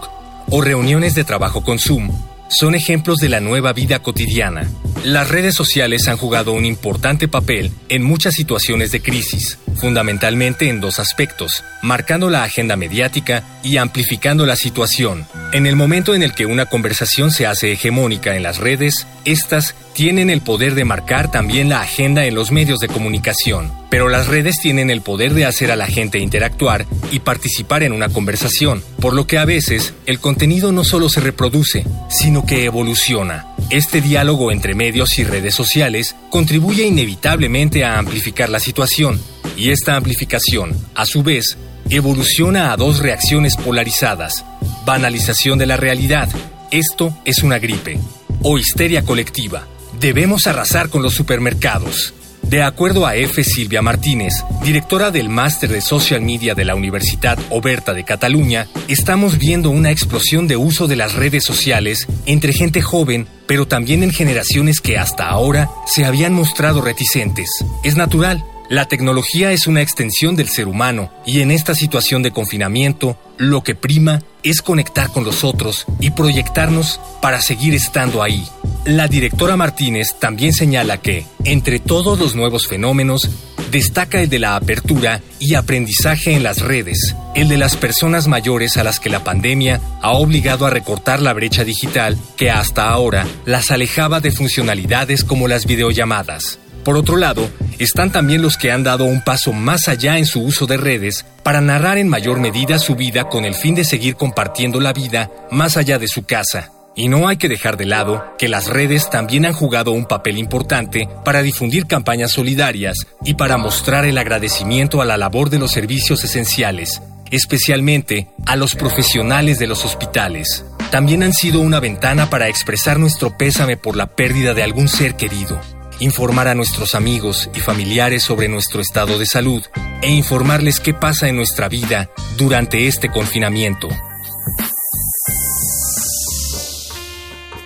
O 0.49 0.61
reuniones 0.61 1.13
de 1.13 1.23
trabajo 1.23 1.63
con 1.63 1.77
Zoom. 1.77 2.09
Son 2.49 2.73
ejemplos 2.73 3.19
de 3.19 3.29
la 3.29 3.39
nueva 3.39 3.71
vida 3.71 3.99
cotidiana. 3.99 4.67
Las 5.03 5.29
redes 5.29 5.53
sociales 5.53 6.07
han 6.07 6.17
jugado 6.17 6.53
un 6.53 6.65
importante 6.65 7.27
papel 7.27 7.71
en 7.87 8.01
muchas 8.01 8.33
situaciones 8.33 8.91
de 8.91 9.03
crisis, 9.03 9.59
fundamentalmente 9.75 10.69
en 10.69 10.81
dos 10.81 10.99
aspectos, 10.99 11.63
marcando 11.81 12.29
la 12.29 12.43
agenda 12.43 12.75
mediática 12.75 13.43
y 13.63 13.77
amplificando 13.77 14.45
la 14.45 14.55
situación. 14.55 15.27
En 15.51 15.65
el 15.65 15.75
momento 15.75 16.15
en 16.15 16.23
el 16.23 16.33
que 16.33 16.45
una 16.45 16.65
conversación 16.65 17.31
se 17.31 17.45
hace 17.45 17.71
hegemónica 17.71 18.35
en 18.35 18.43
las 18.43 18.57
redes, 18.57 19.07
estas 19.25 19.75
tienen 19.93 20.29
el 20.29 20.41
poder 20.41 20.75
de 20.75 20.83
marcar 20.83 21.31
también 21.31 21.69
la 21.69 21.79
agenda 21.79 22.25
en 22.25 22.35
los 22.35 22.51
medios 22.51 22.79
de 22.79 22.89
comunicación, 22.89 23.71
pero 23.89 24.09
las 24.09 24.27
redes 24.27 24.57
tienen 24.59 24.89
el 24.89 25.01
poder 25.01 25.33
de 25.33 25.45
hacer 25.45 25.71
a 25.71 25.77
la 25.77 25.87
gente 25.87 26.19
interactuar 26.19 26.85
y 27.11 27.19
participar 27.19 27.81
en 27.81 27.93
una 27.93 28.09
conversación, 28.09 28.83
por 28.99 29.13
lo 29.13 29.25
que 29.25 29.37
a 29.37 29.45
veces 29.45 29.93
el 30.05 30.19
contenido 30.19 30.73
no 30.73 30.83
solo 30.83 31.07
se 31.07 31.21
reproduce, 31.21 31.85
sino 32.09 32.45
que 32.45 32.65
evoluciona. 32.65 33.45
Este 33.69 34.01
diálogo 34.01 34.51
entre 34.51 34.75
medios 34.75 35.17
y 35.17 35.23
redes 35.23 35.55
sociales 35.55 36.15
contribuye 36.29 36.85
inevitablemente 36.85 37.85
a 37.85 37.97
amplificar 37.97 38.49
la 38.49 38.59
situación, 38.59 39.21
y 39.55 39.69
esta 39.69 39.95
amplificación, 39.95 40.75
a 40.95 41.05
su 41.05 41.23
vez, 41.23 41.57
evoluciona 41.89 42.71
a 42.71 42.77
dos 42.77 42.99
reacciones 42.99 43.55
polarizadas. 43.55 44.45
Banalización 44.85 45.57
de 45.57 45.65
la 45.65 45.77
realidad, 45.77 46.29
esto 46.71 47.15
es 47.25 47.43
una 47.43 47.59
gripe, 47.59 47.99
o 48.41 48.57
histeria 48.57 49.03
colectiva, 49.03 49.67
Debemos 49.99 50.45
arrasar 50.45 50.89
con 50.89 51.01
los 51.01 51.13
supermercados. 51.13 52.13
De 52.41 52.61
acuerdo 52.61 53.07
a 53.07 53.15
F. 53.15 53.43
Silvia 53.43 53.81
Martínez, 53.81 54.33
directora 54.63 55.09
del 55.09 55.29
Máster 55.29 55.71
de 55.71 55.81
Social 55.81 56.21
Media 56.21 56.53
de 56.53 56.65
la 56.65 56.75
Universidad 56.75 57.39
Oberta 57.49 57.93
de 57.93 58.03
Cataluña, 58.03 58.67
estamos 58.87 59.39
viendo 59.39 59.71
una 59.71 59.89
explosión 59.89 60.47
de 60.47 60.57
uso 60.57 60.87
de 60.87 60.95
las 60.95 61.15
redes 61.15 61.43
sociales 61.43 62.07
entre 62.27 62.53
gente 62.53 62.81
joven, 62.81 63.27
pero 63.47 63.67
también 63.67 64.03
en 64.03 64.11
generaciones 64.11 64.79
que 64.79 64.97
hasta 64.97 65.27
ahora 65.27 65.69
se 65.87 66.05
habían 66.05 66.33
mostrado 66.33 66.81
reticentes. 66.81 67.49
Es 67.83 67.95
natural, 67.95 68.43
la 68.69 68.85
tecnología 68.85 69.51
es 69.51 69.67
una 69.67 69.81
extensión 69.81 70.35
del 70.35 70.49
ser 70.49 70.67
humano 70.67 71.11
y 71.25 71.41
en 71.41 71.51
esta 71.51 71.75
situación 71.75 72.23
de 72.23 72.31
confinamiento, 72.31 73.17
lo 73.37 73.63
que 73.63 73.75
prima 73.75 74.23
es 74.43 74.61
conectar 74.61 75.11
con 75.11 75.23
los 75.23 75.43
otros 75.43 75.85
y 75.99 76.11
proyectarnos 76.11 76.99
para 77.21 77.41
seguir 77.41 77.73
estando 77.75 78.23
ahí. 78.23 78.47
La 78.85 79.07
directora 79.07 79.57
Martínez 79.57 80.15
también 80.19 80.53
señala 80.53 80.99
que, 80.99 81.25
entre 81.43 81.79
todos 81.79 82.19
los 82.19 82.35
nuevos 82.35 82.67
fenómenos, 82.67 83.29
destaca 83.71 84.21
el 84.21 84.29
de 84.29 84.39
la 84.39 84.55
apertura 84.55 85.21
y 85.39 85.55
aprendizaje 85.55 86.33
en 86.33 86.43
las 86.43 86.61
redes, 86.61 87.15
el 87.35 87.49
de 87.49 87.57
las 87.57 87.75
personas 87.75 88.27
mayores 88.27 88.77
a 88.77 88.83
las 88.83 88.99
que 88.99 89.09
la 89.09 89.23
pandemia 89.23 89.81
ha 90.01 90.11
obligado 90.11 90.65
a 90.65 90.69
recortar 90.69 91.21
la 91.21 91.33
brecha 91.33 91.63
digital 91.63 92.17
que 92.37 92.51
hasta 92.51 92.89
ahora 92.89 93.27
las 93.45 93.71
alejaba 93.71 94.21
de 94.21 94.31
funcionalidades 94.31 95.23
como 95.23 95.47
las 95.47 95.65
videollamadas. 95.65 96.59
Por 96.85 96.97
otro 96.97 97.17
lado, 97.17 97.49
están 97.79 98.11
también 98.11 98.43
los 98.43 98.57
que 98.57 98.71
han 98.71 98.83
dado 98.83 99.05
un 99.05 99.23
paso 99.23 99.51
más 99.51 99.87
allá 99.87 100.19
en 100.19 100.27
su 100.27 100.43
uso 100.43 100.67
de 100.67 100.77
redes 100.77 101.25
para 101.41 101.59
narrar 101.59 101.97
en 101.97 102.07
mayor 102.07 102.39
medida 102.39 102.77
su 102.77 102.95
vida 102.95 103.27
con 103.27 103.43
el 103.43 103.55
fin 103.55 103.73
de 103.73 103.83
seguir 103.83 104.15
compartiendo 104.15 104.79
la 104.79 104.93
vida 104.93 105.31
más 105.49 105.77
allá 105.77 105.97
de 105.97 106.07
su 106.07 106.25
casa. 106.25 106.71
Y 106.95 107.07
no 107.07 107.27
hay 107.27 107.37
que 107.37 107.49
dejar 107.49 107.75
de 107.75 107.87
lado 107.87 108.23
que 108.37 108.47
las 108.49 108.67
redes 108.67 109.09
también 109.09 109.47
han 109.47 109.53
jugado 109.53 109.93
un 109.93 110.05
papel 110.05 110.37
importante 110.37 111.09
para 111.25 111.41
difundir 111.41 111.87
campañas 111.87 112.33
solidarias 112.33 113.07
y 113.23 113.33
para 113.33 113.57
mostrar 113.57 114.05
el 114.05 114.19
agradecimiento 114.19 115.01
a 115.01 115.05
la 115.05 115.17
labor 115.17 115.49
de 115.49 115.57
los 115.57 115.71
servicios 115.71 116.23
esenciales, 116.23 117.01
especialmente 117.31 118.27
a 118.45 118.55
los 118.55 118.75
profesionales 118.75 119.57
de 119.57 119.65
los 119.65 119.85
hospitales. 119.85 120.63
También 120.91 121.23
han 121.23 121.33
sido 121.33 121.61
una 121.61 121.79
ventana 121.79 122.29
para 122.29 122.47
expresar 122.47 122.99
nuestro 122.99 123.35
pésame 123.35 123.75
por 123.75 123.97
la 123.97 124.05
pérdida 124.05 124.53
de 124.53 124.61
algún 124.61 124.87
ser 124.87 125.15
querido 125.15 125.59
informar 125.99 126.47
a 126.47 126.55
nuestros 126.55 126.95
amigos 126.95 127.49
y 127.55 127.59
familiares 127.59 128.23
sobre 128.23 128.47
nuestro 128.47 128.81
estado 128.81 129.17
de 129.17 129.25
salud 129.25 129.63
e 130.01 130.11
informarles 130.11 130.79
qué 130.79 130.93
pasa 130.93 131.27
en 131.27 131.35
nuestra 131.35 131.69
vida 131.69 132.09
durante 132.37 132.87
este 132.87 133.09
confinamiento. 133.09 133.89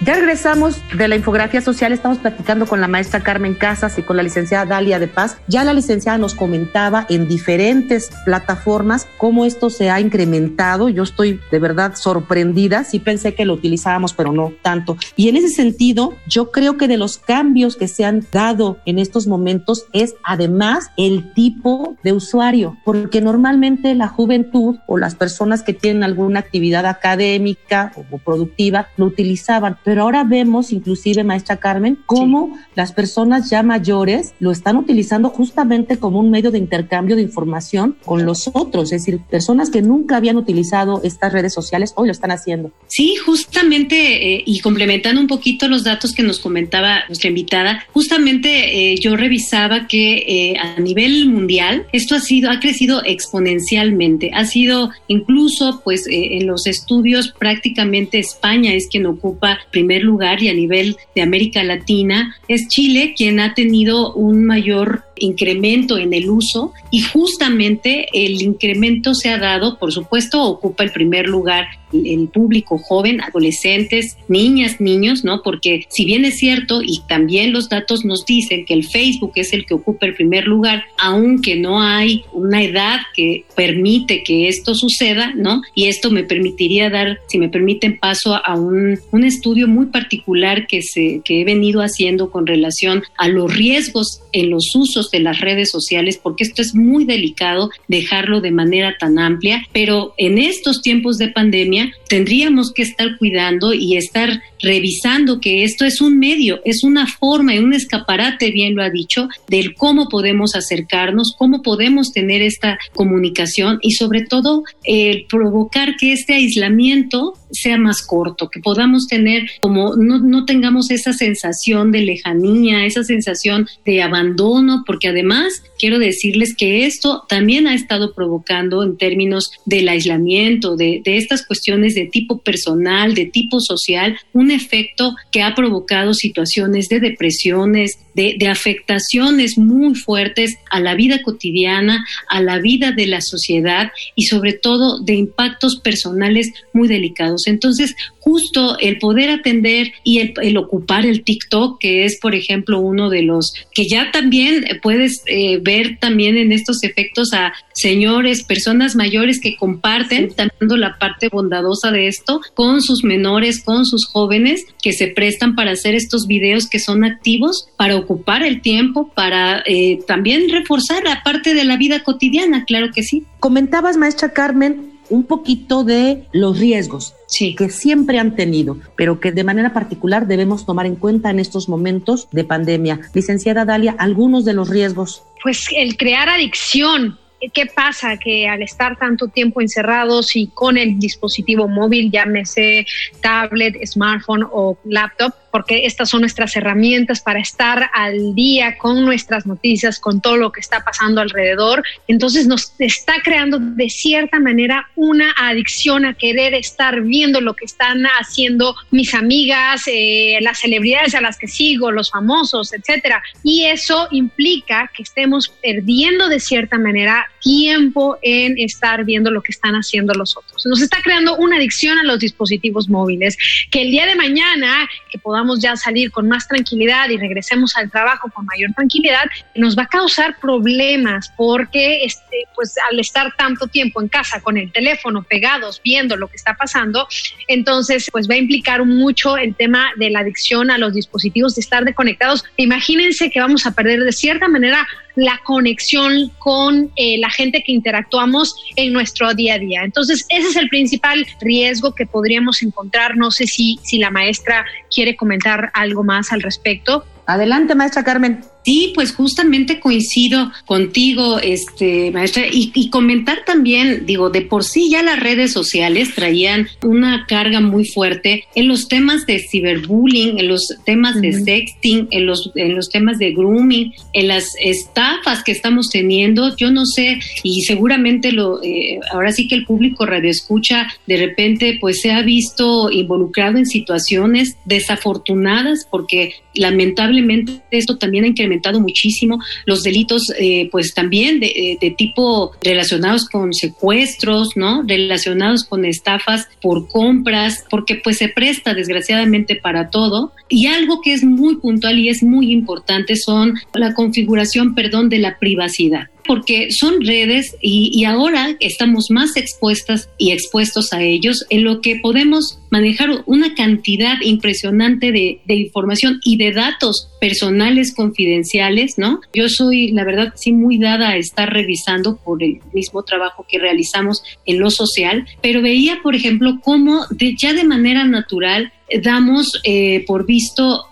Ya 0.02 0.14
regresamos 0.14 0.78
de 0.96 1.10
la 1.10 1.18
infografía 1.18 1.60
social, 1.60 1.92
estamos 1.92 2.20
platicando 2.20 2.66
con 2.66 2.80
la 2.80 2.88
maestra 2.88 3.20
Carmen 3.20 3.54
Casas 3.54 4.00
y 4.00 4.02
con 4.02 4.16
la 4.16 4.24
licenciada 4.24 4.66
Dalia 4.66 4.98
de 4.98 5.10
Paz. 5.10 5.38
Ya 5.48 5.66
la 5.66 5.74
licenciada 5.74 6.18
nos 6.18 6.36
comentaba 6.36 7.06
en 7.10 7.28
diferentes 7.28 8.10
plataformas 8.24 9.10
cómo 9.18 9.44
esto 9.44 9.70
se 9.70 9.90
ha 9.90 10.00
incrementado. 10.00 10.88
Yo 10.88 11.04
estoy 11.04 11.42
de 11.52 11.60
verdad 11.60 11.96
sorprendida, 11.96 12.86
sí 12.86 13.00
pensé 13.00 13.36
que 13.36 13.44
lo 13.44 13.56
utilizábamos, 13.56 14.14
pero 14.14 14.32
no 14.32 14.54
tanto. 14.62 14.96
Y 15.18 15.28
en 15.28 15.36
ese 15.36 15.50
sentido, 15.50 16.14
yo 16.28 16.50
creo 16.50 16.78
que 16.78 16.88
de 16.88 16.96
los 16.96 17.18
cambios 17.18 17.76
que 17.76 17.90
se 17.90 18.06
han 18.06 18.26
dado 18.32 18.80
en 18.86 19.00
estos 19.00 19.28
momentos 19.28 19.86
es 19.92 20.16
además 20.24 20.92
el 20.96 21.34
tipo 21.34 21.98
de 22.06 22.14
usuario, 22.14 22.78
porque 22.86 23.20
normalmente 23.20 23.94
la 23.96 24.08
juventud 24.08 24.78
o 24.88 24.98
las 24.98 25.16
personas 25.16 25.62
que 25.62 25.74
tienen 25.74 26.06
alguna 26.06 26.40
actividad 26.40 26.86
académica 26.86 27.92
o 27.98 28.18
productiva 28.20 28.88
lo 28.96 29.06
utilizaban 29.06 29.78
pero 29.90 30.04
ahora 30.04 30.24
vemos, 30.24 30.72
inclusive, 30.72 31.24
maestra 31.24 31.58
Carmen, 31.58 31.98
cómo 32.06 32.56
las 32.76 32.94
personas 32.94 33.50
ya 33.50 33.64
mayores 33.64 34.36
lo 34.40 34.52
están 34.52 34.78
utilizando 34.78 35.32
justamente 35.32 35.98
como 35.98 36.20
un 36.20 36.30
medio 36.30 36.52
de 36.52 36.60
intercambio 36.60 37.16
de 37.16 37.24
información 37.24 37.98
con 38.06 38.24
los 38.24 38.52
otros, 38.54 38.92
es 38.92 39.02
decir, 39.04 39.20
personas 39.32 39.72
que 39.72 39.82
nunca 39.82 40.18
habían 40.18 40.38
utilizado 40.38 41.02
estas 41.04 41.34
redes 41.34 41.56
sociales 41.56 41.94
hoy 41.96 42.06
lo 42.06 42.12
están 42.12 42.30
haciendo. 42.30 42.72
Sí, 42.86 43.16
justamente, 43.16 44.36
eh, 44.36 44.44
y 44.46 44.60
complementando 44.60 45.20
un 45.20 45.26
poquito 45.26 45.68
los 45.68 45.84
datos 45.84 46.14
que 46.14 46.22
nos 46.22 46.38
comentaba 46.38 47.00
nuestra 47.08 47.30
invitada, 47.30 47.84
justamente 47.92 48.92
eh, 48.92 48.96
yo 49.00 49.16
revisaba 49.16 49.88
que 49.88 50.18
eh, 50.52 50.54
a 50.60 50.80
nivel 50.80 51.30
mundial 51.30 51.88
esto 51.94 52.14
ha 52.14 52.20
sido, 52.20 52.52
ha 52.52 52.60
crecido 52.60 53.02
exponencialmente, 53.04 54.30
ha 54.36 54.46
sido 54.46 54.92
incluso, 55.08 55.82
pues, 55.84 56.06
en 56.08 56.46
los 56.46 56.68
estudios 56.68 57.34
prácticamente 57.40 58.20
España 58.20 58.76
es 58.76 58.88
quien 58.88 59.08
ocupa 59.08 59.58
primer 59.80 60.04
lugar 60.04 60.44
y 60.44 60.50
a 60.50 60.54
nivel 60.54 60.98
de 61.16 61.22
América 61.22 61.64
Latina 61.64 62.36
es 62.50 62.68
Chile 62.68 63.14
quien 63.16 63.40
ha 63.40 63.54
tenido 63.54 64.14
un 64.14 64.44
mayor 64.46 65.04
incremento 65.20 65.98
en 65.98 66.14
el 66.14 66.30
uso 66.30 66.74
y 66.92 67.02
justamente 67.02 68.08
el 68.14 68.42
incremento 68.42 69.14
se 69.14 69.30
ha 69.30 69.38
dado, 69.38 69.78
por 69.78 69.92
supuesto, 69.92 70.44
ocupa 70.44 70.84
el 70.84 70.92
primer 70.92 71.28
lugar 71.28 71.68
el 71.94 72.28
público 72.28 72.78
joven, 72.78 73.22
adolescentes, 73.22 74.18
niñas, 74.28 74.80
niños, 74.80 75.24
¿no? 75.24 75.42
Porque 75.44 75.86
si 75.90 76.06
bien 76.06 76.26
es 76.26 76.38
cierto 76.38 76.82
y 76.82 77.02
también 77.08 77.52
los 77.52 77.70
datos 77.70 78.06
nos 78.06 78.26
dicen 78.26 78.66
que 78.66 78.74
el 78.74 78.86
Facebook 78.86 79.34
es 79.36 79.54
el 79.54 79.66
que 79.66 79.74
ocupa 79.74 80.06
el 80.06 80.16
primer 80.16 80.46
lugar, 80.46 80.84
aunque 80.98 81.56
no 81.56 81.82
hay 81.82 82.24
una 82.32 82.64
edad 82.64 83.00
que 83.16 83.46
permite 83.56 84.24
que 84.24 84.48
esto 84.48 84.76
suceda, 84.76 85.34
¿no? 85.36 85.62
Y 85.76 85.86
esto 85.86 86.12
me 86.12 86.24
permitiría 86.24 86.90
dar, 86.90 87.20
si 87.28 87.38
me 87.38 87.50
permiten, 87.50 87.98
paso 87.98 88.36
a 88.36 88.56
un, 88.56 89.00
un 89.12 89.24
estudio 89.24 89.68
muy 89.68 89.88
particular 89.88 90.68
que, 90.68 90.82
se, 90.82 91.22
que 91.24 91.42
he 91.42 91.44
venido 91.44 91.82
haciendo 91.82 92.32
con 92.32 92.46
relación 92.48 93.04
a 93.18 93.28
los 93.28 93.56
riesgos 93.56 94.22
en 94.32 94.50
los 94.50 94.76
usos 94.76 95.09
de 95.12 95.20
las 95.20 95.40
redes 95.40 95.70
sociales, 95.70 96.20
porque 96.22 96.44
esto 96.44 96.62
es 96.62 96.76
muy 96.76 97.06
delicado 97.06 97.70
dejarlo 97.88 98.42
de 98.42 98.52
manera 98.52 98.96
tan 99.00 99.20
amplia, 99.20 99.66
pero 99.72 100.14
en 100.18 100.38
estos 100.38 100.82
tiempos 100.82 101.18
de 101.18 101.30
pandemia 101.30 101.92
tendríamos 102.08 102.74
que 102.74 102.84
estar 102.84 103.18
cuidando 103.18 103.74
y 103.74 103.98
estar 103.98 104.42
revisando 104.62 105.40
que 105.40 105.64
esto 105.64 105.86
es 105.86 106.02
un 106.02 106.20
medio, 106.20 106.62
es 106.66 106.84
una 106.84 107.08
forma 107.08 107.56
y 107.56 107.60
un 107.60 107.74
escaparate, 107.74 108.52
bien 108.52 108.76
lo 108.76 108.84
ha 108.84 108.90
dicho, 108.90 109.30
del 109.48 109.74
cómo 109.76 110.10
podemos 110.10 110.56
acercarnos, 110.56 111.36
cómo 111.38 111.62
podemos 111.62 112.12
tener 112.12 112.42
esta 112.42 112.78
comunicación 112.94 113.80
y 113.82 113.92
sobre 113.92 114.26
todo 114.26 114.64
el 114.84 115.26
provocar 115.28 115.96
que 115.96 116.14
este 116.14 116.34
aislamiento 116.34 117.34
sea 117.52 117.78
más 117.78 118.02
corto, 118.06 118.50
que 118.50 118.60
podamos 118.60 119.08
tener 119.08 119.50
como 119.62 119.96
no, 119.96 120.20
no 120.20 120.46
tengamos 120.46 120.92
esa 120.92 121.14
sensación 121.14 121.92
de 121.92 122.02
lejanía, 122.02 122.86
esa 122.86 123.04
sensación 123.04 123.68
de 123.86 124.02
abandono, 124.02 124.84
porque 124.86 125.08
además 125.08 125.64
quiero 125.78 126.00
decirles 126.00 126.56
que 126.56 126.86
esto 126.86 127.24
también 127.28 127.68
ha 127.68 127.74
estado 127.74 128.14
provocando 128.14 128.84
en 128.84 128.98
términos 128.98 129.52
del 129.66 129.90
aislamiento, 129.90 130.76
de, 130.76 131.02
de 131.04 131.18
estas 131.18 131.46
cuestiones 131.46 131.96
de 131.96 132.06
tipo 132.06 132.40
personal, 132.40 133.16
de 133.16 133.26
tipo 133.26 133.60
social, 133.60 134.18
un 134.34 134.49
efecto 134.52 135.16
que 135.32 135.42
ha 135.42 135.56
provocado 135.56 136.14
situaciones 136.14 136.88
de 136.90 137.00
depresiones, 137.00 138.00
de, 138.14 138.36
de, 138.40 138.48
afectaciones 138.48 139.58
muy 139.58 139.96
fuertes 139.96 140.56
a 140.70 140.80
la 140.80 140.96
vida 140.96 141.22
cotidiana, 141.22 142.06
a 142.28 142.42
la 142.42 142.60
vida 142.60 142.92
de 142.92 143.08
la 143.08 143.22
sociedad 143.22 143.92
y 144.16 144.26
sobre 144.26 144.54
todo 144.54 145.00
de 145.02 145.16
impactos 145.16 145.80
personales 145.80 146.52
muy 146.74 146.88
delicados. 146.88 147.48
Entonces, 147.48 147.96
justo 148.30 148.78
el 148.78 149.00
poder 149.00 149.32
atender 149.32 149.92
y 150.04 150.20
el, 150.20 150.58
ocupar 150.58 151.04
el 151.04 151.24
TikTok, 151.24 151.80
que 151.80 152.06
es, 152.06 152.20
por 152.20 152.36
ejemplo, 152.36 152.80
uno 152.80 153.10
de 153.10 153.24
los 153.24 153.54
que 153.74 153.88
ya 153.88 154.12
también 154.12 154.66
puedes 154.84 155.24
eh, 155.26 155.58
ver 155.60 155.98
también 156.00 156.38
en 156.38 156.52
estos 156.52 156.84
efectos 156.84 157.34
a 157.34 157.54
señores, 157.74 158.44
personas 158.44 158.96
mayores 158.96 159.40
que 159.40 159.58
comparten, 159.58 160.32
dando 160.38 160.78
la 160.78 161.00
parte 161.00 161.30
bondadosa 161.30 161.92
de 161.92 162.08
esto 162.08 162.40
con 162.54 162.82
sus 162.82 163.04
menores, 163.04 163.64
con 163.64 163.88
sus 163.88 164.06
jóvenes 164.06 164.64
que 164.84 164.94
se 164.94 165.08
prestan 165.08 165.56
para 165.56 165.72
hacer 165.72 165.96
estos 165.96 166.28
videos 166.28 166.68
que 166.70 166.78
son 166.78 167.04
activos, 167.04 167.68
para 167.78 167.96
ocupar 167.96 168.44
el 168.44 168.62
tiempo, 168.62 169.12
para 169.16 169.64
eh, 169.66 170.02
también 170.06 170.52
reforzar 170.52 171.04
la 171.04 171.24
parte 171.24 171.56
de 171.56 171.64
la 171.64 171.78
vida 171.78 172.04
cotidiana, 172.04 172.66
claro 172.66 172.92
que 172.94 173.02
sí. 173.02 173.24
Comentabas, 173.40 173.98
maestra 173.98 174.34
Carmen, 174.34 174.99
un 175.10 175.24
poquito 175.24 175.84
de 175.84 176.26
los 176.32 176.60
riesgos 176.60 177.16
que 177.58 177.70
siempre 177.70 178.20
han 178.20 178.36
tenido, 178.36 178.78
pero 178.96 179.20
que 179.20 179.32
de 179.32 179.44
manera 179.44 179.74
particular 179.74 180.28
debemos 180.28 180.66
tomar 180.66 180.86
en 180.86 180.96
cuenta 180.96 181.30
en 181.30 181.40
estos 181.40 181.70
momentos 181.70 182.28
de 182.32 182.44
pandemia. 182.44 183.00
Licenciada 183.14 183.66
Dalia, 183.66 183.96
algunos 183.98 184.46
de 184.46 184.54
los 184.54 184.70
riesgos. 184.70 185.24
Pues 185.44 185.68
el 185.76 185.96
crear 185.98 186.30
adicción, 186.30 187.18
¿Qué 187.54 187.68
pasa? 187.68 188.18
Que 188.18 188.50
al 188.50 188.62
estar 188.62 188.98
tanto 188.98 189.30
tiempo 189.30 189.62
encerrados 189.62 190.36
y 190.36 190.48
con 190.48 190.78
el 190.78 191.00
dispositivo 191.00 191.70
móvil, 191.70 192.12
llámese 192.12 192.86
tablet, 193.22 193.76
smartphone 193.86 194.46
o 194.52 194.78
laptop, 194.84 195.34
porque 195.52 195.86
estas 195.86 196.10
son 196.10 196.22
nuestras 196.22 196.56
herramientas 196.56 197.22
para 197.22 197.40
estar 197.40 197.90
al 197.94 198.36
día 198.36 198.78
con 198.78 199.06
nuestras 199.06 199.46
noticias, 199.46 200.00
con 200.00 200.22
todo 200.22 200.38
lo 200.38 200.52
que 200.52 200.60
está 200.60 200.84
pasando 200.84 201.22
alrededor. 201.22 201.84
Entonces 202.08 202.48
nos 202.48 202.74
está 202.80 203.16
creando 203.24 203.60
de 203.60 203.90
cierta 203.90 204.40
manera 204.40 204.90
una 204.96 205.34
adicción 205.38 206.06
a 206.06 206.14
querer 206.14 206.54
estar 206.54 207.02
viendo 207.02 207.42
lo 207.42 207.54
que 207.56 207.66
están 207.66 208.04
haciendo 208.20 208.76
mis 208.92 209.14
amigas, 209.14 209.84
eh, 209.88 210.38
las 210.42 210.60
celebridades 210.60 211.16
a 211.16 211.22
las 211.22 211.38
que 211.38 211.48
sigo, 211.48 211.92
los 211.92 212.12
famosos, 212.12 212.74
etcétera. 212.74 213.22
Y 213.44 213.66
eso 213.66 214.08
implica 214.12 214.90
que 214.96 215.04
estemos 215.04 215.50
perdiendo 215.62 216.30
de 216.30 216.40
cierta 216.40 216.78
manera 216.78 217.28
tiempo 217.42 218.18
en 218.22 218.58
estar 218.58 219.06
viendo 219.06 219.32
lo 219.32 219.42
que 219.42 219.52
están 219.52 219.76
haciendo 219.76 220.14
los 220.14 220.38
otros. 220.38 220.66
Nos 220.66 220.82
está 220.82 221.02
creando 221.02 221.36
una 221.38 221.58
adicción 221.58 221.98
a 221.98 222.04
los 222.04 222.20
dispositivos 222.20 222.90
móviles 222.90 223.38
que 223.72 223.82
el 223.82 223.92
día 223.92 224.06
de 224.06 224.16
mañana 224.16 224.90
que 225.12 225.18
podamos 225.18 225.39
ya 225.60 225.76
salir 225.76 226.12
con 226.12 226.28
más 226.28 226.48
tranquilidad 226.48 227.10
y 227.10 227.18
regresemos 227.18 227.76
al 227.76 227.90
trabajo 227.90 228.30
con 228.34 228.46
mayor 228.46 228.72
tranquilidad, 228.74 229.26
nos 229.56 229.78
va 229.78 229.84
a 229.84 229.88
causar 229.88 230.38
problemas 230.40 231.32
porque 231.36 232.04
este, 232.04 232.46
pues 232.56 232.76
al 232.90 233.00
estar 233.00 233.36
tanto 233.38 233.68
tiempo 233.68 234.02
en 234.02 234.08
casa 234.08 234.42
con 234.42 234.58
el 234.58 234.72
teléfono 234.72 235.24
pegados 235.24 235.82
viendo 235.84 236.16
lo 236.16 236.28
que 236.28 236.36
está 236.36 236.54
pasando, 236.56 237.08
entonces 237.48 238.10
pues 238.12 238.30
va 238.30 238.36
a 238.36 238.38
implicar 238.38 238.86
mucho 238.86 239.38
el 239.38 239.56
tema 239.56 239.92
de 239.98 240.10
la 240.10 240.20
adicción 240.20 240.72
a 240.72 240.78
los 240.78 240.94
dispositivos, 240.94 241.56
de 241.56 241.62
estar 241.62 241.84
desconectados. 241.84 242.44
Imagínense 242.58 243.30
que 243.30 243.40
vamos 243.40 243.66
a 243.66 243.72
perder 243.72 244.04
de 244.04 244.12
cierta 244.12 244.48
manera 244.48 244.88
la 245.20 245.40
conexión 245.44 246.32
con 246.40 246.92
eh, 246.96 247.18
la 247.20 247.30
gente 247.30 247.62
que 247.64 247.72
interactuamos 247.72 248.56
en 248.76 248.94
nuestro 248.94 249.34
día 249.34 249.56
a 249.56 249.60
día. 249.60 249.82
Entonces, 249.84 250.26
ese 250.30 250.48
es 250.48 250.56
el 250.56 250.70
principal 250.70 251.26
riesgo 251.42 251.94
que 251.94 252.06
podríamos 252.06 252.62
encontrar. 252.64 253.18
No 253.18 253.32
sé 253.32 253.46
si, 253.46 253.80
si 253.84 253.98
la 254.00 254.12
maestra 254.12 254.66
quiere 254.94 255.16
comentar 255.16 255.72
algo 255.74 256.04
más 256.04 256.32
al 256.32 256.42
respecto. 256.42 257.04
Adelante, 257.26 257.76
maestra 257.76 258.04
Carmen. 258.04 258.42
Sí, 258.66 258.92
pues 258.94 259.14
justamente 259.14 259.80
coincido 259.80 260.52
contigo, 260.66 261.40
este, 261.40 262.12
maestra, 262.12 262.44
y, 262.52 262.90
comentar 262.90 263.46
también, 263.46 264.06
digo, 264.06 264.30
de 264.30 264.42
por 264.42 264.64
sí 264.64 264.90
ya 264.90 265.02
las 265.02 265.20
redes 265.20 265.54
sociales 265.54 266.14
traían 266.14 266.68
una 266.84 267.26
carga 267.28 267.62
muy 267.62 267.86
fuerte 267.86 268.44
en 268.56 268.68
los 268.68 268.88
temas 268.88 269.26
de 269.26 269.40
ciberbullying, 269.40 270.40
en 270.40 270.48
los 270.50 270.76
temas 270.86 271.22
de 271.22 271.34
sexting, 271.34 272.08
en 272.12 272.26
los, 272.26 272.52
en 272.56 272.76
los 272.76 272.90
temas 272.90 273.18
de 273.18 273.32
grooming, 273.32 273.94
en 274.14 274.28
las 274.28 274.54
estafas 274.62 275.44
que 275.44 275.54
estamos 275.54 275.90
teniendo. 275.90 276.56
Yo 276.58 276.70
no 276.70 276.86
sé, 276.86 277.20
y 277.44 277.62
seguramente 277.62 278.34
lo, 278.34 278.62
eh, 278.62 279.00
ahora 279.12 279.32
sí 279.32 279.48
que 279.48 279.56
el 279.56 279.66
público 279.66 280.06
radioescucha 280.06 280.88
de 281.08 281.18
repente 281.18 281.78
pues 281.80 282.02
se 282.02 282.12
ha 282.12 282.22
visto 282.22 282.92
involucrado 282.92 283.58
en 283.58 283.66
situaciones 283.66 284.58
desafortunadas 284.66 285.88
porque 285.90 286.34
lamentablemente 286.54 287.62
esto 287.72 287.98
también 287.98 288.26
ha 288.26 288.28
incrementado 288.28 288.49
muchísimo 288.80 289.40
los 289.66 289.84
delitos, 289.84 290.24
eh, 290.40 290.70
pues 290.72 290.94
también 290.94 291.40
de, 291.40 291.78
de, 291.80 291.92
tipo 291.92 292.52
relacionados 292.62 293.26
con 293.26 293.54
secuestros, 293.54 294.56
¿no? 294.56 294.84
Relacionados 294.86 295.64
con 295.64 295.86
estafas 295.86 296.48
por 296.62 296.88
compras, 296.88 297.64
porque 297.70 297.96
pues 297.96 298.18
se 298.18 298.30
presta 298.30 298.74
desgraciadamente 298.74 299.56
para 299.56 299.90
todo. 299.90 300.34
Y 300.50 300.68
algo 300.68 301.02
que 301.02 301.14
es 301.14 301.24
muy 301.24 301.58
puntual 301.58 302.00
y 302.00 302.10
es 302.10 302.24
muy 302.24 302.52
importante 302.52 303.16
son 303.16 303.54
la 303.74 303.94
configuración, 303.94 304.76
perdón, 304.76 305.10
de 305.10 305.20
la 305.20 305.38
privacidad 305.40 306.10
porque 306.30 306.68
son 306.70 307.02
redes 307.02 307.58
y, 307.60 308.06
ahora 308.06 308.56
estamos 308.60 309.08
más 309.10 309.36
expuestas 309.36 310.12
y 310.20 310.32
expuestos 310.32 310.94
a 310.94 311.02
ellos, 311.02 311.44
en 311.50 311.64
lo 311.64 311.82
que 311.82 311.96
podemos 311.96 312.60
manejar 312.70 313.24
una 313.26 313.56
cantidad 313.56 314.14
impresionante 314.22 315.12
de, 315.12 315.42
de, 315.48 315.56
información 315.56 316.20
y 316.24 316.38
de 316.38 316.52
datos 316.52 317.10
personales 317.20 317.96
confidenciales, 317.96 319.00
¿no? 319.00 319.22
Yo 319.34 319.50
soy, 319.50 319.92
la 319.92 320.04
verdad, 320.04 320.34
sí 320.36 320.54
muy 320.54 320.78
dada 320.78 321.10
a 321.10 321.18
estar 321.18 321.52
revisando 321.52 322.18
por 322.18 322.44
el 322.44 322.60
mismo 322.76 323.02
trabajo 323.02 323.48
que 323.50 323.58
realizamos 323.58 324.22
en 324.46 324.60
lo 324.60 324.70
social, 324.70 325.26
pero 325.42 325.64
veía, 325.64 326.00
por 326.04 326.14
ejemplo, 326.14 326.60
cómo 326.64 327.08
de, 327.10 327.36
ya 327.36 327.54
de 327.54 327.64
manera 327.64 328.04
natural 328.04 328.72
damos 329.04 329.60
eh, 329.64 330.04
por 330.06 330.26
visto 330.26 330.86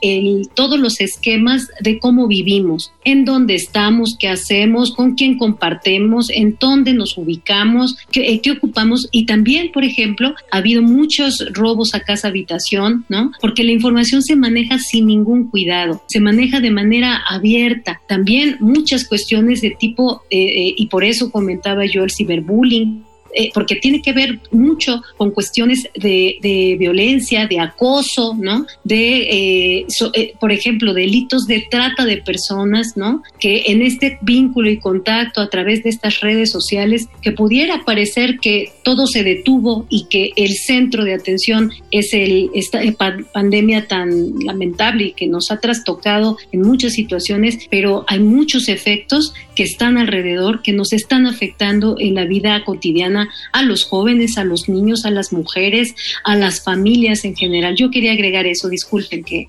todos 0.56 0.80
los 0.80 1.00
esquemas 1.00 1.68
de 1.82 2.00
cómo 2.00 2.28
vivimos, 2.28 2.92
en 3.04 3.26
dónde 3.26 3.56
estamos, 3.56 4.16
qué 4.20 4.28
hacemos, 4.28 4.94
con 4.94 5.16
quién 5.16 5.38
compartimos, 5.38 6.30
en 6.30 6.58
dónde 6.60 6.94
nos 6.94 7.18
ubicamos, 7.18 7.98
qué, 8.12 8.34
eh, 8.34 8.42
qué, 8.42 8.52
ocupamos. 8.52 9.08
Y 9.12 9.26
también, 9.26 9.72
por 9.72 9.84
ejemplo, 9.84 10.34
ha 10.52 10.58
habido 10.58 10.82
muchos 10.82 11.44
robos 11.54 11.94
a 11.94 12.02
casa 12.02 12.28
habitación, 12.28 13.06
¿no? 13.10 13.32
Porque 13.42 13.64
la 13.64 13.72
información 13.72 14.22
se 14.22 14.36
maneja 14.36 14.80
sin 14.80 15.08
ningún 15.08 15.50
cuidado, 15.50 16.02
se 16.08 16.20
maneja 16.20 16.60
de 16.60 16.72
manera 16.72 17.22
abierta. 17.30 18.02
También 18.08 18.58
muchas 18.60 19.08
cuestiones 19.08 19.62
de 19.62 19.72
tipo, 19.72 20.24
eh, 20.30 20.74
y 20.76 20.88
por 20.88 21.04
eso 21.04 21.32
comentaba 21.32 21.86
yo 21.86 22.04
el 22.04 22.12
ciberbullying, 22.12 23.07
eh, 23.40 23.52
porque 23.54 23.76
tiene 23.76 24.02
que 24.02 24.14
ver 24.14 24.40
mucho 24.50 25.04
con 25.16 25.30
cuestiones 25.30 25.88
de, 25.94 26.76
violencia, 26.80 27.46
de 27.46 27.60
acoso, 27.60 28.36
¿no? 28.36 28.66
De, 28.84 29.80
eh, 29.80 29.88
eh, 30.14 30.34
por 30.40 30.52
ejemplo, 30.52 30.96
delitos 30.96 31.46
de 31.46 31.68
trata 31.70 32.04
de 32.06 32.18
personas, 32.18 32.94
¿no? 32.96 33.22
Que 33.40 33.66
en 33.68 33.84
este 33.84 34.18
vínculo 34.24 34.72
y 34.72 34.80
contacto 34.80 35.40
a 35.42 35.52
través 35.52 35.84
de 35.84 35.92
estas 35.92 36.20
redes 36.22 36.50
sociales, 36.50 37.10
que 37.22 37.32
pudiera 37.32 37.86
parecer 37.86 38.40
que 38.40 38.72
todo 38.84 39.06
se 39.06 39.22
detuvo 39.22 39.86
y 39.88 40.08
que 40.10 40.32
el 40.36 40.56
centro 40.56 41.04
de 41.04 41.14
atención 41.14 41.72
es 41.92 42.16
el, 42.16 42.50
esta 42.56 42.80
pandemia 43.32 43.88
tan 43.88 44.40
lamentable 44.40 45.04
y 45.06 45.12
que 45.12 45.28
nos 45.28 45.52
ha 45.52 45.60
trastocado 45.60 46.38
en 46.52 46.64
muchas 46.64 46.94
situaciones, 46.94 47.68
pero 47.70 48.04
hay 48.08 48.20
muchos 48.20 48.68
efectos 48.68 49.36
que 49.58 49.64
están 49.64 49.98
alrededor, 49.98 50.62
que 50.62 50.72
nos 50.72 50.94
están 50.94 51.26
afectando 51.26 51.96
en 51.98 52.14
la 52.14 52.26
vida 52.26 52.64
cotidiana 52.64 53.28
a 53.52 53.64
los 53.64 53.86
jóvenes, 53.86 54.38
a 54.38 54.44
los 54.44 54.70
niños, 54.70 55.04
a 55.04 55.10
las 55.10 55.34
mujeres, 55.34 55.96
a 56.24 56.36
las 56.36 56.64
familias 56.64 57.26
en 57.26 57.36
general. 57.36 57.76
Yo 57.76 57.90
quería 57.90 58.12
agregar 58.12 58.46
eso, 58.46 58.70
disculpen 58.70 59.24
que 59.24 59.48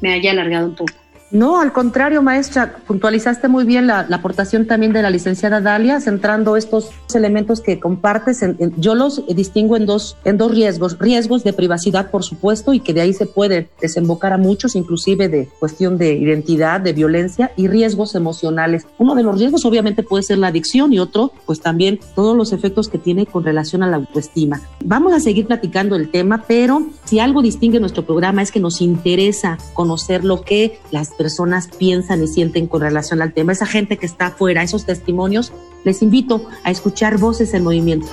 me 0.00 0.12
haya 0.12 0.30
alargado 0.30 0.68
un 0.68 0.76
poco. 0.76 1.07
No, 1.30 1.60
al 1.60 1.72
contrario, 1.72 2.22
maestra, 2.22 2.76
puntualizaste 2.86 3.48
muy 3.48 3.64
bien 3.64 3.86
la, 3.86 4.00
aportación 4.10 4.66
también 4.66 4.92
de 4.92 5.02
la 5.02 5.10
licenciada 5.10 5.60
Dalia, 5.60 6.00
centrando 6.00 6.56
estos 6.56 6.90
elementos 7.14 7.60
que 7.60 7.78
compartes. 7.78 8.40
yo 8.76 8.94
los 8.94 9.24
distingo 9.28 9.76
en 9.76 9.84
dos, 9.84 10.16
en 10.24 10.38
dos 10.38 10.50
riesgos. 10.52 10.98
Riesgos 10.98 11.44
de 11.44 11.52
privacidad, 11.52 12.10
por 12.10 12.24
supuesto, 12.24 12.72
y 12.72 12.80
que 12.80 12.94
de 12.94 13.02
ahí 13.02 13.12
se 13.12 13.26
puede 13.26 13.68
desembocar 13.80 14.32
a 14.32 14.38
muchos, 14.38 14.74
inclusive 14.74 15.28
de 15.28 15.48
cuestión 15.58 15.98
de 15.98 16.14
identidad, 16.14 16.80
de 16.80 16.94
violencia, 16.94 17.52
y 17.56 17.68
riesgos 17.68 18.14
emocionales. 18.14 18.86
Uno 18.98 19.14
de 19.14 19.22
los 19.22 19.38
riesgos 19.38 19.64
obviamente 19.66 20.02
puede 20.02 20.22
ser 20.22 20.38
la 20.38 20.48
adicción 20.48 20.92
y 20.92 20.98
otro, 20.98 21.32
pues 21.44 21.60
también 21.60 22.00
todos 22.14 22.36
los 22.36 22.52
efectos 22.52 22.88
que 22.88 22.98
tiene 22.98 23.26
con 23.26 23.44
relación 23.44 23.82
a 23.82 23.86
la 23.86 23.96
autoestima. 23.96 24.62
Vamos 24.84 25.12
a 25.12 25.20
seguir 25.20 25.46
platicando 25.46 25.94
el 25.96 26.10
tema, 26.10 26.44
pero 26.48 26.86
si 27.04 27.20
algo 27.20 27.42
distingue 27.42 27.80
nuestro 27.80 28.06
programa 28.06 28.42
es 28.42 28.50
que 28.50 28.60
nos 28.60 28.80
interesa 28.80 29.58
conocer 29.74 30.24
lo 30.24 30.40
que 30.40 30.78
las 30.90 31.17
personas 31.18 31.68
piensan 31.68 32.22
y 32.22 32.28
sienten 32.28 32.68
con 32.68 32.80
relación 32.80 33.20
al 33.20 33.34
tema, 33.34 33.52
esa 33.52 33.66
gente 33.66 33.98
que 33.98 34.06
está 34.06 34.28
afuera, 34.28 34.62
esos 34.62 34.86
testimonios, 34.86 35.52
les 35.84 36.00
invito 36.00 36.46
a 36.64 36.70
escuchar 36.70 37.18
Voces 37.18 37.52
en 37.52 37.64
Movimiento. 37.64 38.06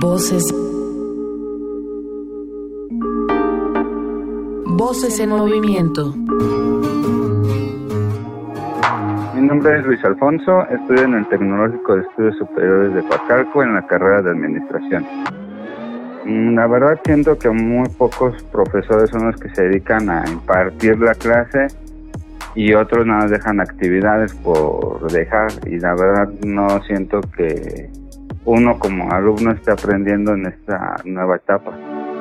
Voces. 0.00 0.44
Voces 4.66 5.18
en 5.18 5.30
Movimiento. 5.30 6.14
Mi 9.34 9.46
nombre 9.46 9.78
es 9.78 9.84
Luis 9.86 10.04
Alfonso, 10.04 10.66
estudio 10.68 11.04
en 11.04 11.14
el 11.14 11.28
Tecnológico 11.28 11.96
de 11.96 12.02
Estudios 12.02 12.36
Superiores 12.36 12.94
de 12.94 13.02
Pacalco 13.04 13.62
en 13.62 13.74
la 13.74 13.86
carrera 13.86 14.22
de 14.22 14.30
Administración. 14.30 15.06
Mm, 16.24 16.54
la 16.54 16.66
verdad 16.66 17.00
siento 17.04 17.38
que 17.38 17.48
muy 17.50 17.88
pocos 17.96 18.42
profesores 18.44 19.10
son 19.10 19.26
los 19.26 19.40
que 19.40 19.48
se 19.54 19.62
dedican 19.62 20.10
a 20.10 20.24
impartir 20.30 20.98
la 20.98 21.14
clase 21.14 21.68
y 22.54 22.74
otros 22.74 23.06
nada 23.06 23.26
dejan 23.26 23.60
actividades 23.60 24.34
por 24.34 25.10
dejar 25.10 25.48
y 25.66 25.78
la 25.78 25.94
verdad 25.94 26.28
no 26.44 26.82
siento 26.82 27.20
que 27.36 27.88
uno 28.44 28.78
como 28.78 29.10
alumno 29.12 29.52
esté 29.52 29.72
aprendiendo 29.72 30.34
en 30.34 30.46
esta 30.46 30.96
nueva 31.04 31.36
etapa. 31.36 31.72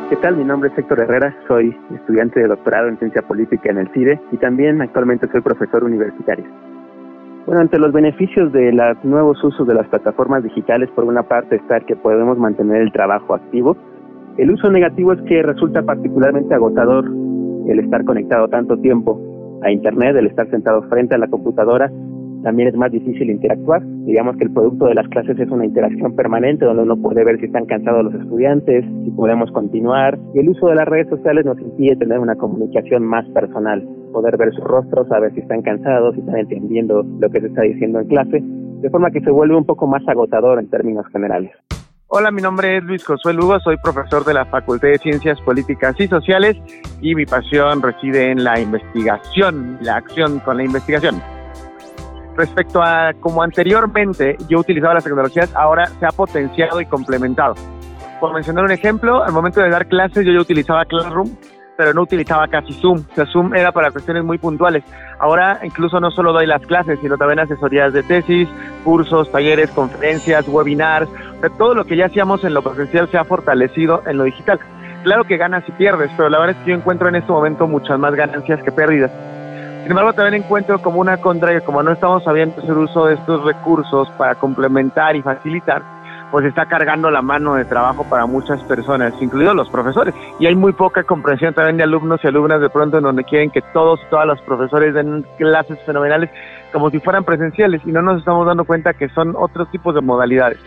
¿Qué 0.10 0.16
tal? 0.18 0.38
Mi 0.38 0.44
nombre 0.44 0.70
es 0.70 0.78
Héctor 0.78 1.02
Herrera, 1.02 1.36
soy 1.48 1.76
estudiante 1.94 2.40
de 2.40 2.48
doctorado 2.48 2.88
en 2.88 2.98
ciencia 2.98 3.22
política 3.22 3.70
en 3.70 3.80
el 3.80 3.90
CIDE 3.94 4.20
y 4.32 4.38
también 4.38 4.82
actualmente 4.82 5.28
soy 5.32 5.42
profesor 5.42 5.84
universitario. 5.84 6.46
Bueno, 7.46 7.62
entre 7.62 7.80
los 7.80 7.92
beneficios 7.92 8.52
de 8.52 8.72
los 8.72 9.04
nuevos 9.04 9.44
usos 9.44 9.68
de 9.68 9.74
las 9.74 9.88
plataformas 9.88 10.44
digitales, 10.44 10.90
por 10.92 11.06
una 11.06 11.24
parte 11.24 11.56
está 11.56 11.80
que 11.80 11.96
podemos 11.96 12.38
mantener 12.38 12.82
el 12.82 12.92
trabajo 12.92 13.34
activo. 13.34 13.76
El 14.38 14.52
uso 14.52 14.70
negativo 14.72 15.14
es 15.14 15.22
que 15.24 15.44
resulta 15.44 15.84
particularmente 15.84 16.54
agotador 16.54 17.06
el 17.68 17.80
estar 17.80 18.04
conectado 18.06 18.48
tanto 18.48 18.78
tiempo 18.78 19.20
a 19.62 19.72
Internet, 19.72 20.16
el 20.16 20.28
estar 20.28 20.50
sentado 20.50 20.82
frente 20.84 21.16
a 21.16 21.18
la 21.18 21.28
computadora, 21.28 21.92
también 22.44 22.70
es 22.70 22.76
más 22.76 22.92
difícil 22.92 23.30
interactuar. 23.30 23.84
Digamos 24.06 24.38
que 24.38 24.46
el 24.46 24.54
producto 24.54 24.86
de 24.86 24.96
las 24.96 25.08
clases 25.10 25.38
es 25.40 25.50
una 25.50 25.66
interacción 25.66 26.16
permanente 26.16 26.66
donde 26.66 26.84
uno 26.84 26.98
puede 26.98 27.24
ver 27.24 27.40
si 27.40 27.46
están 27.46 27.66
cansados 27.66 28.06
los 28.06 28.14
estudiantes, 28.14 28.86
si 29.04 29.12
podemos 29.12 29.52
continuar. 29.52 30.18
Y 30.34 30.40
el 30.40 30.50
uso 30.50 30.68
de 30.68 30.76
las 30.76 30.88
redes 30.88 31.10
sociales 31.10 31.46
nos 31.46 31.60
impide 31.60 31.98
tener 31.98 32.20
una 32.20 32.36
comunicación 32.36 33.04
más 33.04 33.28
personal, 33.30 33.86
poder 34.14 34.38
ver 34.38 34.54
sus 34.54 34.64
rostros, 34.64 35.08
saber 35.08 35.34
si 35.34 35.42
están 35.42 35.62
cansados, 35.62 36.16
si 36.16 36.22
están 36.22 36.38
entendiendo 36.38 37.04
lo 37.04 37.30
que 37.30 37.42
se 37.42 37.48
está 37.48 37.64
diciendo 37.64 38.00
en 38.00 38.08
clase, 38.08 38.42
de 38.42 38.90
forma 38.90 39.12
que 39.12 39.22
se 39.22 39.32
vuelve 39.32 39.56
un 39.56 39.66
poco 39.66 39.88
más 39.88 40.08
agotador 40.08 40.60
en 40.60 40.70
términos 40.70 41.06
generales. 41.08 41.52
Hola, 42.12 42.32
mi 42.32 42.42
nombre 42.42 42.78
es 42.78 42.84
Luis 42.84 43.06
Josué 43.06 43.36
Lugo, 43.36 43.60
soy 43.60 43.78
profesor 43.78 44.26
de 44.26 44.34
la 44.34 44.44
Facultad 44.44 44.88
de 44.88 44.98
Ciencias 44.98 45.40
Políticas 45.42 45.94
y 46.00 46.08
Sociales 46.08 46.58
y 47.02 47.14
mi 47.14 47.28
pasión 47.28 47.84
reside 47.84 48.32
en 48.32 48.44
la 48.44 48.60
investigación, 48.60 49.78
la 49.82 49.98
acción 49.98 50.40
con 50.40 50.58
la 50.58 50.64
investigación. 50.64 51.22
Respecto 52.36 52.82
a 52.82 53.14
como 53.20 53.44
anteriormente 53.44 54.38
yo 54.48 54.58
utilizaba 54.58 54.96
las 54.96 55.04
tecnologías, 55.04 55.54
ahora 55.54 55.86
se 55.86 56.08
ha 56.08 56.10
potenciado 56.10 56.82
y 56.82 56.88
complementado. 56.88 57.54
Por 58.20 58.34
mencionar 58.34 58.66
un 58.66 58.72
ejemplo, 58.72 59.24
al 59.24 59.32
momento 59.32 59.62
de 59.62 59.70
dar 59.70 59.88
clases 59.88 60.26
yo 60.26 60.32
ya 60.32 60.42
utilizaba 60.42 60.86
Classroom, 60.86 61.30
pero 61.78 61.94
no 61.94 62.02
utilizaba 62.02 62.48
casi 62.48 62.74
Zoom. 62.74 63.06
O 63.12 63.16
sea, 63.16 63.28
Zoom 63.28 63.54
era 63.54 63.72
para 63.72 63.92
cuestiones 63.92 64.24
muy 64.26 64.40
puntuales. 64.40 64.84
Ahora 65.20 65.60
incluso 65.64 66.00
no 66.00 66.10
solo 66.10 66.34
doy 66.34 66.48
las 66.48 66.62
clases, 66.64 66.98
sino 67.02 67.18
también 67.18 67.40
asesorías 67.40 67.94
de 67.94 68.02
tesis, 68.02 68.50
cursos, 68.84 69.32
talleres, 69.32 69.70
conferencias, 69.70 70.48
webinars 70.48 71.08
todo 71.58 71.74
lo 71.74 71.86
que 71.86 71.96
ya 71.96 72.08
hacíamos 72.08 72.44
en 72.44 72.54
lo 72.54 72.62
presencial 72.62 73.10
se 73.10 73.18
ha 73.18 73.24
fortalecido 73.24 74.02
en 74.06 74.18
lo 74.18 74.26
digital. 74.26 74.60
Claro 75.04 75.24
que 75.24 75.38
ganas 75.38 75.64
y 75.68 75.72
pierdes, 75.72 76.12
pero 76.18 76.30
la 76.30 76.40
verdad 76.40 76.58
es 76.58 76.64
que 76.64 76.72
yo 76.72 76.78
encuentro 76.78 77.08
en 77.08 77.16
este 77.16 77.32
momento 77.32 77.68
muchas 77.68 77.98
más 77.98 78.14
ganancias 78.16 78.62
que 78.62 78.72
pérdidas. 78.72 79.12
Sin 79.84 79.92
embargo, 79.92 80.12
también 80.14 80.44
encuentro 80.44 80.82
como 80.82 81.00
una 81.00 81.18
contra 81.18 81.54
que 81.54 81.62
como 81.62 81.82
no 81.82 81.92
estamos 81.92 82.24
sabiendo 82.24 82.62
hacer 82.62 82.78
uso 82.78 83.06
de 83.06 83.14
estos 83.14 83.44
recursos 83.46 84.10
para 84.18 84.36
complementar 84.36 85.16
y 85.16 85.22
facilitar, 85.22 85.82
pues 86.32 86.46
está 86.46 86.66
cargando 86.66 87.10
la 87.10 87.22
mano 87.22 87.56
de 87.56 87.66
trabajo 87.66 88.04
para 88.04 88.26
muchas 88.26 88.62
personas, 88.64 89.14
incluidos 89.22 89.56
los 89.56 89.70
profesores. 89.70 90.14
Y 90.40 90.46
hay 90.46 90.56
muy 90.56 90.74
poca 90.74 91.04
comprensión 91.04 91.54
también 91.54 91.78
de 91.78 91.84
alumnos 91.84 92.20
y 92.24 92.28
alumnas 92.28 92.62
de 92.62 92.70
pronto 92.70 92.98
en 92.98 93.04
donde 93.04 93.24
quieren 93.24 93.50
que 93.50 93.62
todos 93.74 94.00
y 94.06 94.10
todas 94.10 94.28
los 94.28 94.42
profesores 94.42 94.94
den 94.94 95.26
clases 95.38 95.80
fenomenales 95.86 96.30
como 96.72 96.90
si 96.92 97.00
fueran 97.00 97.24
presenciales 97.24 97.82
y 97.86 97.92
no 97.92 98.02
nos 98.02 98.20
estamos 98.20 98.46
dando 98.46 98.66
cuenta 98.66 98.94
que 98.94 99.10
son 99.10 99.34
otros 99.36 99.72
tipos 99.72 99.96
de 99.96 100.02
modalidades. 100.02 100.60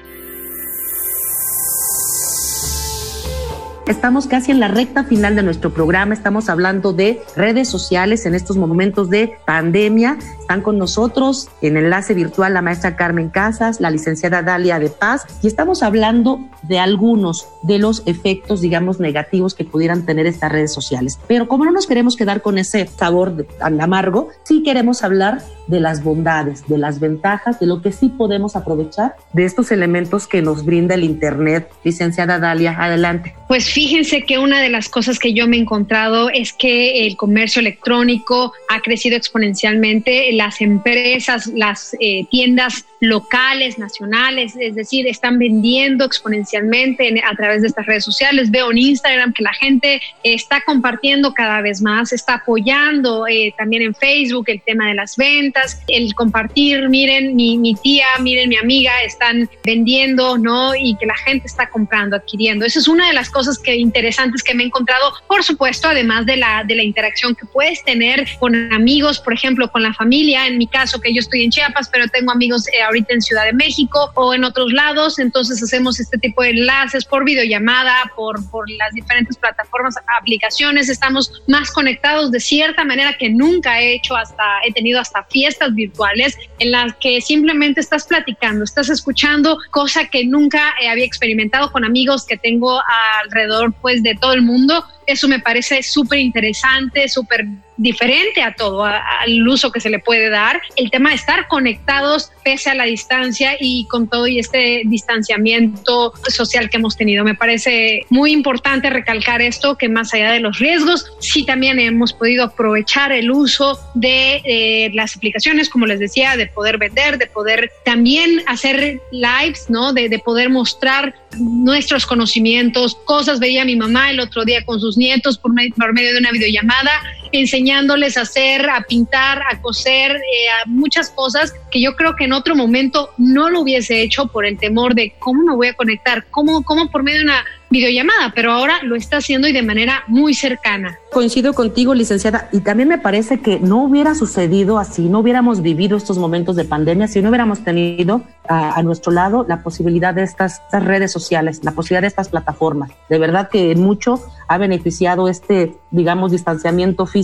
Estamos 3.87 4.29
casi 4.29 4.53
en 4.53 4.61
la 4.61 4.69
recta 4.69 5.03
final 5.03 5.35
de 5.35 5.43
nuestro 5.43 5.75
programa. 5.75 6.15
Estamos 6.15 6.49
hablando 6.49 6.93
de 6.93 7.21
redes 7.35 7.69
sociales 7.69 8.27
en 8.27 8.35
estos 8.35 8.57
momentos 8.57 9.11
de 9.11 9.35
pandemia. 9.45 10.19
Están 10.43 10.61
con 10.61 10.77
nosotros 10.77 11.49
en 11.63 11.77
enlace 11.77 12.15
virtual 12.15 12.53
la 12.53 12.63
maestra 12.63 12.97
Carmen 12.97 13.31
Casas, 13.31 13.81
la 13.81 13.91
licenciada 13.91 14.43
Dalia 14.43 14.79
de 14.79 14.91
Paz, 14.91 15.25
y 15.43 15.47
estamos 15.47 15.83
hablando 15.83 16.41
de 16.63 16.79
algunos 16.79 17.47
de 17.63 17.79
los 17.79 18.03
efectos, 18.07 18.61
digamos, 18.61 19.01
negativos 19.01 19.55
que 19.55 19.65
pudieran 19.65 20.05
tener 20.05 20.27
estas 20.27 20.53
redes 20.53 20.73
sociales. 20.73 21.19
Pero 21.29 21.49
como 21.49 21.65
no 21.65 21.71
nos 21.71 21.87
queremos 21.87 22.17
quedar 22.17 22.43
con 22.43 22.59
ese 22.59 22.87
sabor 22.87 23.47
tan 23.59 23.81
amargo, 23.81 24.29
sí 24.43 24.63
queremos 24.63 25.03
hablar 25.05 25.43
de 25.69 25.81
las 25.81 26.03
bondades, 26.03 26.67
de 26.67 26.77
las 26.77 26.99
ventajas, 26.99 27.61
de 27.61 27.67
lo 27.67 27.81
que 27.81 27.93
sí 27.93 28.09
podemos 28.09 28.57
aprovechar 28.57 29.15
de 29.33 29.45
estos 29.45 29.71
elementos 29.71 30.27
que 30.27 30.43
nos 30.43 30.65
brinda 30.65 30.97
el 30.97 31.05
Internet. 31.05 31.71
Licenciada 31.85 32.39
Dalia, 32.39 32.77
adelante. 32.79 33.35
Pues 33.49 33.71
fíjense 33.71 34.25
que 34.25 34.39
una 34.39 34.61
de 34.61 34.71
las 34.71 34.89
cosas 34.89 35.19
que 35.19 35.33
yo 35.35 35.47
me 35.47 35.57
he 35.57 35.61
encontrado 35.61 36.31
es 36.31 36.53
que 36.53 37.07
el 37.07 37.17
comercio 37.17 37.61
electrónico 37.61 38.53
ha 38.69 38.81
crecido 38.81 39.17
exponencialmente, 39.17 40.32
las 40.33 40.61
empresas, 40.61 41.47
las 41.47 41.95
eh, 42.01 42.27
tiendas 42.31 42.85
locales, 43.01 43.79
nacionales, 43.79 44.55
es 44.59 44.75
decir, 44.75 45.07
están 45.07 45.39
vendiendo 45.39 46.05
exponencialmente 46.05 47.21
a 47.29 47.35
través 47.35 47.63
de 47.63 47.69
estas 47.69 47.87
redes 47.87 48.05
sociales. 48.05 48.51
Veo 48.51 48.71
en 48.71 48.79
Instagram 48.79 49.33
que 49.33 49.43
la 49.43 49.53
gente 49.55 50.01
está 50.23 50.61
compartiendo 50.65 51.35
cada 51.35 51.61
vez 51.61 51.83
más, 51.83 52.13
está 52.13 52.35
apoyando 52.35 53.27
eh, 53.27 53.53
también 53.59 53.83
en 53.83 53.95
Facebook 53.95 54.45
el 54.47 54.63
tema 54.63 54.89
de 54.89 54.95
las 54.95 55.17
ventas, 55.17 55.81
el 55.89 56.15
compartir, 56.15 56.89
miren 56.89 57.35
mi, 57.35 57.59
mi 57.59 57.75
tía, 57.75 58.07
miren 58.21 58.49
mi 58.49 58.57
amiga, 58.57 58.93
están 59.05 59.49
vendiendo, 59.65 60.39
¿no? 60.39 60.75
Y 60.75 60.97
que 60.97 61.07
la 61.07 61.17
gente 61.17 61.47
está 61.47 61.69
comprando, 61.69 62.17
adquiriendo. 62.17 62.65
Esa 62.65 62.79
es 62.79 62.89
una 62.89 63.09
de 63.09 63.15
las 63.15 63.31
cosas 63.31 63.59
que 63.59 63.75
interesantes 63.77 64.43
que 64.43 64.55
me 64.55 64.63
he 64.63 64.67
encontrado, 64.67 65.13
por 65.27 65.43
supuesto, 65.43 65.89
además 65.89 66.27
de 66.27 66.37
la, 66.37 66.65
de 66.65 66.77
la 66.77 66.83
interacción 66.83 67.35
que 67.35 67.47
puedes 67.47 67.83
tener 67.85 68.27
con 68.39 68.73
amigos, 68.73 69.19
por 69.21 69.33
ejemplo, 69.33 69.71
con 69.71 69.83
la 69.83 69.93
familia, 69.93 70.22
en 70.31 70.59
mi 70.59 70.67
caso 70.67 71.01
que 71.01 71.13
yo 71.13 71.21
estoy 71.21 71.45
en 71.45 71.51
Chiapas, 71.51 71.89
pero 71.91 72.07
tengo 72.09 72.33
amigos 72.33 72.67
eh, 72.69 72.83
ahorita 72.83 73.15
en 73.15 73.21
Ciudad 73.21 73.45
de 73.45 73.53
México 73.53 74.11
o 74.15 74.35
en 74.35 74.45
otros 74.45 74.73
lados, 74.73 75.19
entonces 75.19 75.63
hacemos 75.63 76.01
este 76.01 76.19
tipo 76.19 76.43
de 76.43 76.51
enlaces 76.51 77.05
por 77.05 77.25
videollamada, 77.25 78.13
por, 78.15 78.49
por 78.51 78.71
las 78.71 78.93
diferentes 78.93 79.37
plataformas, 79.37 79.95
aplicaciones, 80.19 80.89
estamos 80.89 81.43
más 81.49 81.71
conectados 81.71 82.31
de 82.31 82.41
cierta 82.41 82.85
manera 82.85 83.15
que 83.19 83.31
nunca 83.31 83.81
he 83.81 83.95
hecho 83.95 84.17
hasta, 84.17 84.45
he 84.65 84.73
tenido 84.73 85.01
hasta 85.01 85.25
fiestas 85.25 85.75
virtuales 85.75 86.39
en 86.59 86.71
las 86.71 86.95
que 86.97 87.21
simplemente 87.21 87.81
estás 87.81 88.07
platicando, 88.07 88.65
estás 88.65 88.89
escuchando, 88.89 89.59
cosa 89.71 90.07
que 90.07 90.25
nunca 90.25 90.73
había 90.91 91.05
experimentado 91.05 91.71
con 91.73 91.85
amigos 91.85 92.25
que 92.27 92.37
tengo 92.37 92.81
alrededor 93.25 93.73
pues 93.81 94.03
de 94.03 94.15
todo 94.15 94.33
el 94.33 94.43
mundo. 94.43 94.85
Eso 95.13 95.29
me 95.29 95.39
parece 95.39 95.83
súper 95.83 96.19
interesante, 96.19 97.09
súper 97.09 97.47
diferente 97.77 98.43
a 98.43 98.55
todo, 98.55 98.85
al 98.85 99.49
uso 99.49 99.73
que 99.73 99.81
se 99.81 99.91
le 99.91 99.99
puede 99.99 100.31
dar. 100.31 100.61
El 100.77 100.91
tema 100.91 101.11
de 101.11 101.17
estar 101.17 101.49
conectados 101.49 102.31
pese 102.45 102.71
a 102.71 102.75
la 102.75 102.85
distancia 102.85 103.57
y 103.59 103.87
con 103.87 104.09
todo 104.09 104.27
y 104.27 104.39
este 104.39 104.83
distanciamiento 104.87 106.13
social 106.29 106.71
que 106.71 106.77
hemos 106.77 106.97
tenido. 106.97 107.25
Me 107.25 107.35
parece 107.35 108.07
muy 108.11 108.33
importante 108.33 108.91
recalcar 108.91 109.43
esto, 109.43 109.77
que 109.77 109.89
más 109.89 110.13
allá 110.15 110.33
de 110.33 110.41
los 110.41 110.59
riesgos, 110.59 111.13
sí 111.19 111.45
también 111.45 111.79
hemos 111.79 112.13
podido 112.13 112.45
aprovechar 112.45 113.13
el 113.13 113.31
uso 113.31 113.79
de 113.95 114.43
eh, 114.45 114.91
las 114.95 115.17
aplicaciones, 115.17 115.69
como 115.69 115.87
les 115.87 116.01
decía, 116.01 116.37
de 116.37 116.47
poder 116.47 116.79
vender, 116.79 117.19
de 117.19 117.27
poder 117.27 117.71
también 117.85 118.43
hacer 118.47 119.01
lives, 119.11 119.67
¿no? 119.69 119.93
De, 119.93 120.09
de 120.09 120.19
poder 120.19 120.51
mostrar 120.51 121.15
nuestros 121.39 122.07
conocimientos, 122.07 122.97
cosas. 123.05 123.39
Veía 123.39 123.65
mi 123.65 123.77
mamá 123.77 124.11
el 124.11 124.21
otro 124.21 124.45
día 124.45 124.65
con 124.65 124.81
sus 124.81 124.97
nietos 124.97 125.39
por 125.39 125.53
medio 125.53 126.13
de 126.13 126.19
una 126.19 126.33
videollamada 126.33 126.91
enseñándoles 127.33 128.17
a 128.17 128.23
hacer, 128.23 128.69
a 128.69 128.83
pintar, 128.83 129.43
a 129.51 129.61
coser, 129.61 130.13
eh, 130.13 130.51
a 130.63 130.69
muchas 130.69 131.11
cosas 131.11 131.55
que 131.71 131.81
yo 131.81 131.97
creo 131.97 132.15
que 132.15 132.25
en 132.25 132.33
otro 132.33 132.55
momento 132.55 133.11
no 133.19 133.51
lo 133.51 133.61
hubiese 133.61 134.03
hecho 134.03 134.27
por 134.27 134.45
el 134.45 134.59
temor 134.59 134.95
de 134.95 135.15
cómo 135.19 135.43
me 135.43 135.57
voy 135.57 135.69
a 135.69 135.75
conectar, 135.75 136.27
cómo, 136.31 136.63
cómo 136.63 136.91
por 136.91 137.03
medio 137.03 137.19
de 137.19 137.25
una 137.25 137.45
videollamada, 137.71 138.33
pero 138.35 138.53
ahora 138.53 138.83
lo 138.83 138.95
está 138.97 139.17
haciendo 139.17 139.49
y 139.49 139.53
de 139.53 139.63
manera 139.63 140.05
muy 140.07 140.35
cercana. 140.35 140.99
Coincido 141.11 141.55
contigo, 141.55 141.95
licenciada, 141.95 142.49
y 142.53 142.61
también 142.61 142.89
me 142.89 142.99
parece 142.99 143.41
que 143.41 143.59
no 143.59 143.83
hubiera 143.85 144.15
sucedido 144.15 144.79
así, 144.79 145.09
no 145.09 145.21
hubiéramos 145.21 145.63
vivido 145.63 145.97
estos 145.97 146.19
momentos 146.19 146.55
de 146.55 146.65
pandemia 146.65 147.09
si 147.09 147.23
no 147.23 147.31
hubiéramos 147.31 147.65
tenido 147.65 148.23
a, 148.47 148.83
nuestro 148.83 149.13
lado 149.13 149.47
la 149.49 149.63
posibilidad 149.63 150.13
de 150.13 150.23
estas, 150.23 150.61
estas, 150.61 150.85
redes 150.85 151.13
sociales, 151.13 151.61
la 151.63 151.73
posibilidad 151.73 152.03
de 152.03 152.09
estas 152.09 152.29
plataformas. 152.29 152.91
De 153.09 153.19
verdad 153.19 153.49
que 153.51 153.75
mucho 153.75 154.21
ha 154.49 154.59
beneficiado 154.59 155.29
este, 155.29 155.75
digamos, 155.91 156.33
distanciamiento 156.33 157.07
físico 157.07 157.22